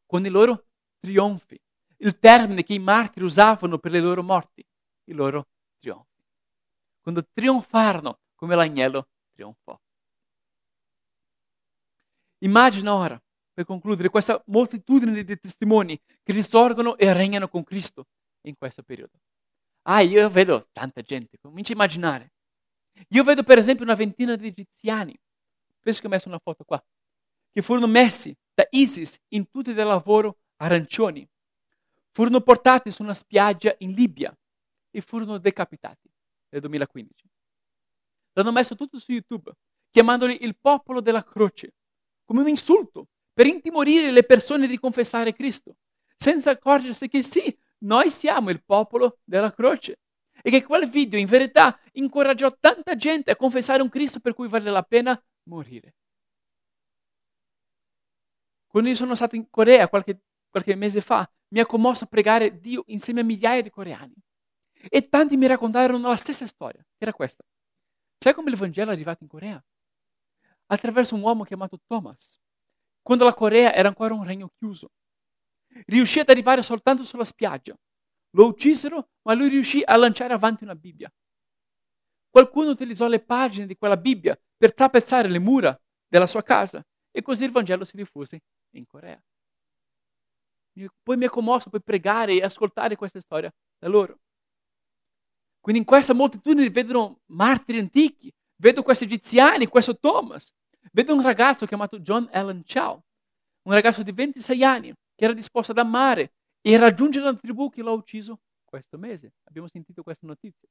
con 0.07 0.25
i 0.25 0.29
loro 0.29 0.67
trionfi, 1.01 1.61
il 1.97 2.21
termine 2.21 2.63
che 2.63 2.75
i 2.75 2.79
martiri 2.79 3.25
usavano 3.25 3.79
per 3.79 3.91
le 3.91 3.99
loro 3.99 4.23
morti, 4.23 4.65
i 5.07 5.13
loro 5.13 5.49
trionfi. 5.77 6.23
Quando 7.01 7.27
trionfarono 7.33 8.21
come 8.37 8.55
l'agnello 8.55 9.09
trionfò. 9.33 9.77
Immagina 12.45 12.95
ora, 12.95 13.21
per 13.53 13.65
concludere, 13.65 14.11
questa 14.11 14.43
moltitudine 14.47 15.25
di 15.25 15.41
testimoni 15.41 15.99
che 16.23 16.33
risorgono 16.33 16.97
e 16.97 17.13
regnano 17.13 17.49
con 17.49 17.65
Cristo 17.65 18.07
in 18.43 18.55
questo 18.57 18.83
periodo. 18.83 19.19
Ah, 19.83 20.01
io 20.01 20.29
vedo 20.29 20.69
tanta 20.73 21.01
gente, 21.01 21.39
cominci 21.39 21.73
a 21.73 21.75
immaginare. 21.75 22.33
Io 23.09 23.25
vedo 23.25 23.43
per 23.43 23.59
esempio 23.59 23.85
una 23.85 23.95
ventina 23.95 24.37
di 24.37 24.49
egiziani, 24.49 25.19
penso 25.81 26.01
che 26.01 26.07
ho 26.07 26.11
messo 26.11 26.29
una 26.29 26.39
foto 26.39 26.65
qua, 26.65 26.83
che 27.51 27.63
furono 27.63 27.87
messi 27.87 28.37
da 28.53 28.67
ISIS 28.71 29.19
in 29.29 29.51
tutti 29.51 29.73
del 29.73 29.87
lavoro 29.87 30.39
arancioni, 30.57 31.27
furono 32.13 32.41
portati 32.41 32.91
su 32.91 33.03
una 33.03 33.15
spiaggia 33.15 33.75
in 33.79 33.93
Libia 33.93 34.37
e 34.91 35.01
furono 35.01 35.39
decapitati 35.39 36.11
nel 36.51 36.61
2015. 36.61 37.29
L'hanno 38.35 38.53
messo 38.53 38.75
tutto 38.77 38.99
su 38.99 39.13
YouTube, 39.13 39.51
chiamandoli 39.91 40.45
il 40.45 40.57
popolo 40.57 41.01
della 41.01 41.25
croce, 41.25 41.75
come 42.25 42.41
un 42.41 42.49
insulto, 42.49 43.09
per 43.33 43.47
intimorire 43.47 44.11
le 44.11 44.25
persone 44.25 44.67
di 44.67 44.79
confessare 44.79 45.33
Cristo, 45.33 45.77
senza 46.17 46.51
accorgersi 46.51 47.09
che 47.09 47.23
sì, 47.23 47.57
noi 47.79 48.11
siamo 48.11 48.51
il 48.51 48.63
popolo 48.65 49.19
della 49.25 49.53
croce. 49.53 49.99
E 50.43 50.51
che 50.51 50.63
quel 50.63 50.89
video 50.89 51.19
in 51.19 51.27
verità 51.27 51.79
incoraggiò 51.93 52.49
tanta 52.61 52.97
gente 52.97 53.31
a 53.31 53.37
confessare 53.37 53.83
un 53.83 53.89
Cristo 53.89 54.21
per 54.21 54.35
cui 54.35 54.49
vale 54.49 54.71
la 54.71 54.83
pena 54.83 55.21
morire. 55.45 55.95
Quando 58.67 58.91
io 58.91 58.97
sono 58.97 59.15
stato 59.15 59.37
in 59.37 59.49
Corea 59.49 59.89
qualche, 59.89 60.21
qualche 60.51 60.75
mese 60.75 61.01
fa, 61.01 61.29
mi 61.49 61.61
ha 61.61 61.67
commosso 61.67 62.05
a 62.05 62.09
pregare 62.09 62.59
Dio 62.59 62.83
insieme 62.87 63.21
a 63.21 63.25
migliaia 63.25 63.63
di 63.63 63.71
coreani. 63.71 64.15
E 64.91 65.09
tanti 65.09 65.37
mi 65.37 65.47
raccontarono 65.47 66.09
la 66.09 66.17
stessa 66.17 66.47
storia, 66.47 66.83
che 66.83 67.05
era 67.05 67.13
questa. 67.13 67.45
Sai 68.19 68.35
come 68.35 68.51
il 68.51 68.57
Vangelo 68.57 68.91
è 68.91 68.95
arrivato 68.95 69.23
in 69.23 69.29
Corea? 69.29 69.65
Attraverso 70.67 71.15
un 71.15 71.23
uomo 71.23 71.45
chiamato 71.45 71.79
Thomas, 71.87 72.39
quando 73.03 73.25
la 73.25 73.35
Corea 73.35 73.75
era 73.75 73.89
ancora 73.89 74.15
un 74.15 74.25
regno 74.25 74.51
chiuso. 74.57 74.91
Riuscì 75.87 76.21
ad 76.21 76.29
arrivare 76.29 76.63
soltanto 76.63 77.05
sulla 77.05 77.25
spiaggia. 77.25 77.77
Lo 78.31 78.47
uccisero, 78.47 79.11
ma 79.23 79.35
lui 79.35 79.49
riuscì 79.49 79.83
a 79.85 79.97
lanciare 79.97 80.33
avanti 80.33 80.65
una 80.65 80.75
Bibbia. 80.75 81.13
Qualcuno 82.31 82.71
utilizzò 82.71 83.07
le 83.07 83.21
pagine 83.21 83.67
di 83.67 83.77
quella 83.77 83.97
Bibbia 83.97 84.39
per 84.57 84.75
trapezzare 84.75 85.29
le 85.29 85.39
mura 85.39 85.79
della 86.07 86.27
sua 86.27 86.43
casa 86.43 86.85
e 87.11 87.23
così 87.23 87.45
il 87.45 87.53
Vangelo 87.53 87.85
si 87.85 87.97
diffuse 87.97 88.43
in 88.71 88.87
Corea. 88.87 89.23
Poi 91.03 91.17
mi 91.17 91.27
è 91.27 91.29
commosso 91.29 91.71
poi 91.71 91.83
pregare 91.83 92.33
e 92.35 92.43
ascoltare 92.43 92.97
questa 92.97 93.21
storia 93.21 93.53
da 93.79 93.87
loro. 93.89 94.19
Quindi 95.61 95.83
in 95.83 95.87
questa 95.87 96.13
moltitudine 96.13 96.69
vedono 96.71 97.21
martiri 97.27 97.79
antichi, 97.79 98.35
vedo 98.57 98.83
questi 98.83 99.05
egiziani, 99.05 99.67
questo 99.67 99.99
Thomas, 99.99 100.53
vedo 100.93 101.15
un 101.15 101.23
ragazzo 101.23 101.67
chiamato 101.67 101.99
John 101.99 102.29
Allen 102.33 102.63
Chow, 102.65 103.01
un 103.63 103.73
ragazzo 103.73 104.03
di 104.03 104.13
26 104.13 104.65
anni 104.65 104.95
che 105.15 105.25
era 105.25 105.33
disposto 105.33 105.73
ad 105.73 105.79
amare 105.79 106.35
e 106.61 106.77
raggiungere 106.77 107.25
la 107.25 107.35
tribù 107.35 107.71
che 107.71 107.83
l'ha 107.83 107.91
ucciso 107.91 108.41
questo 108.65 108.99
mese. 108.99 109.35
Abbiamo 109.45 109.69
sentito 109.69 110.03
questa 110.03 110.27
notizia. 110.27 110.69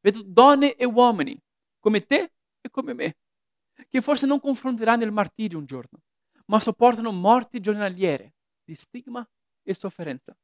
Vedo 0.00 0.22
donne 0.24 0.74
e 0.74 0.84
uomini 0.84 1.40
come 1.78 2.04
te 2.04 2.32
e 2.60 2.70
come 2.70 2.92
me, 2.92 3.16
che 3.88 4.00
forse 4.00 4.26
non 4.26 4.40
confronteranno 4.40 5.04
il 5.04 5.12
martirio 5.12 5.58
un 5.58 5.64
giorno, 5.64 6.00
ma 6.46 6.60
sopportano 6.60 7.12
morti 7.12 7.60
giornaliere 7.60 8.34
di 8.64 8.74
stigma 8.74 9.26
e 9.62 9.74
sofferenza. 9.74 10.36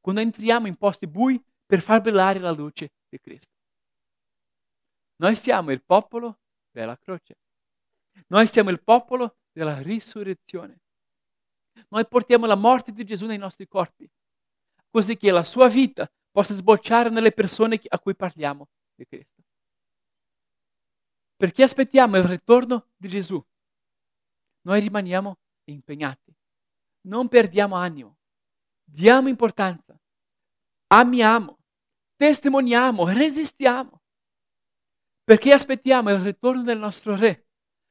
Quando 0.00 0.20
entriamo 0.20 0.66
in 0.66 0.76
posti 0.76 1.06
bui 1.06 1.42
per 1.64 1.80
far 1.80 2.00
brillare 2.00 2.38
la 2.38 2.50
luce 2.50 2.92
di 3.08 3.18
Cristo. 3.20 3.61
Noi 5.22 5.36
siamo 5.36 5.70
il 5.70 5.80
popolo 5.84 6.40
della 6.72 6.98
croce. 6.98 7.38
Noi 8.26 8.48
siamo 8.48 8.70
il 8.70 8.82
popolo 8.82 9.36
della 9.52 9.80
risurrezione. 9.80 10.80
Noi 11.90 12.06
portiamo 12.08 12.46
la 12.46 12.56
morte 12.56 12.90
di 12.90 13.04
Gesù 13.04 13.26
nei 13.26 13.38
nostri 13.38 13.68
corpi, 13.68 14.10
così 14.90 15.16
che 15.16 15.30
la 15.30 15.44
sua 15.44 15.68
vita 15.68 16.10
possa 16.30 16.54
sbocciare 16.54 17.08
nelle 17.08 17.30
persone 17.30 17.80
a 17.86 18.00
cui 18.00 18.16
parliamo 18.16 18.68
di 18.96 19.06
Cristo. 19.06 19.42
Perché 21.36 21.62
aspettiamo 21.62 22.16
il 22.16 22.24
ritorno 22.24 22.88
di 22.96 23.08
Gesù? 23.08 23.42
Noi 24.62 24.80
rimaniamo 24.80 25.38
impegnati, 25.64 26.34
non 27.02 27.28
perdiamo 27.28 27.76
animo, 27.76 28.18
diamo 28.82 29.28
importanza, 29.28 29.96
amiamo, 30.88 31.58
testimoniamo, 32.16 33.06
resistiamo. 33.08 34.01
Perché 35.24 35.52
aspettiamo 35.52 36.10
il 36.10 36.20
ritorno 36.20 36.62
del 36.62 36.78
nostro 36.78 37.16
Re, 37.16 37.46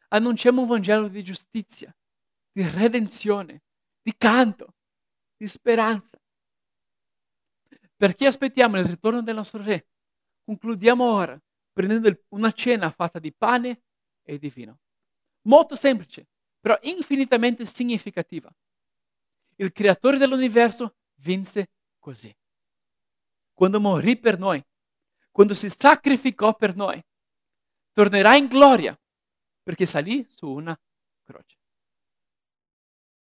annunciamo 0.09 0.61
un 0.61 0.67
Vangelo 0.67 1.07
di 1.07 1.23
giustizia, 1.23 1.95
di 2.51 2.67
redenzione, 2.67 3.63
di 4.01 4.13
canto, 4.17 4.75
di 5.37 5.47
speranza. 5.47 6.19
Perché 7.95 8.25
aspettiamo 8.25 8.77
il 8.77 8.85
ritorno 8.85 9.21
del 9.21 9.35
nostro 9.35 9.63
Re? 9.63 9.87
Concludiamo 10.43 11.03
ora 11.03 11.41
prendendo 11.71 12.23
una 12.29 12.51
cena 12.51 12.91
fatta 12.91 13.19
di 13.19 13.33
pane 13.33 13.83
e 14.23 14.37
di 14.37 14.49
vino. 14.49 14.79
Molto 15.43 15.75
semplice, 15.75 16.27
però 16.59 16.77
infinitamente 16.81 17.65
significativa. 17.65 18.53
Il 19.55 19.71
creatore 19.71 20.17
dell'universo 20.17 20.97
vinse 21.21 21.69
così. 21.97 22.35
Quando 23.53 23.79
morì 23.79 24.17
per 24.17 24.37
noi, 24.37 24.63
quando 25.31 25.53
si 25.53 25.69
sacrificò 25.69 26.55
per 26.55 26.75
noi, 26.75 27.01
tornerà 27.93 28.35
in 28.35 28.47
gloria 28.47 28.97
perché 29.63 29.85
salì 29.85 30.25
su 30.29 30.49
una 30.49 30.77
croce. 31.23 31.60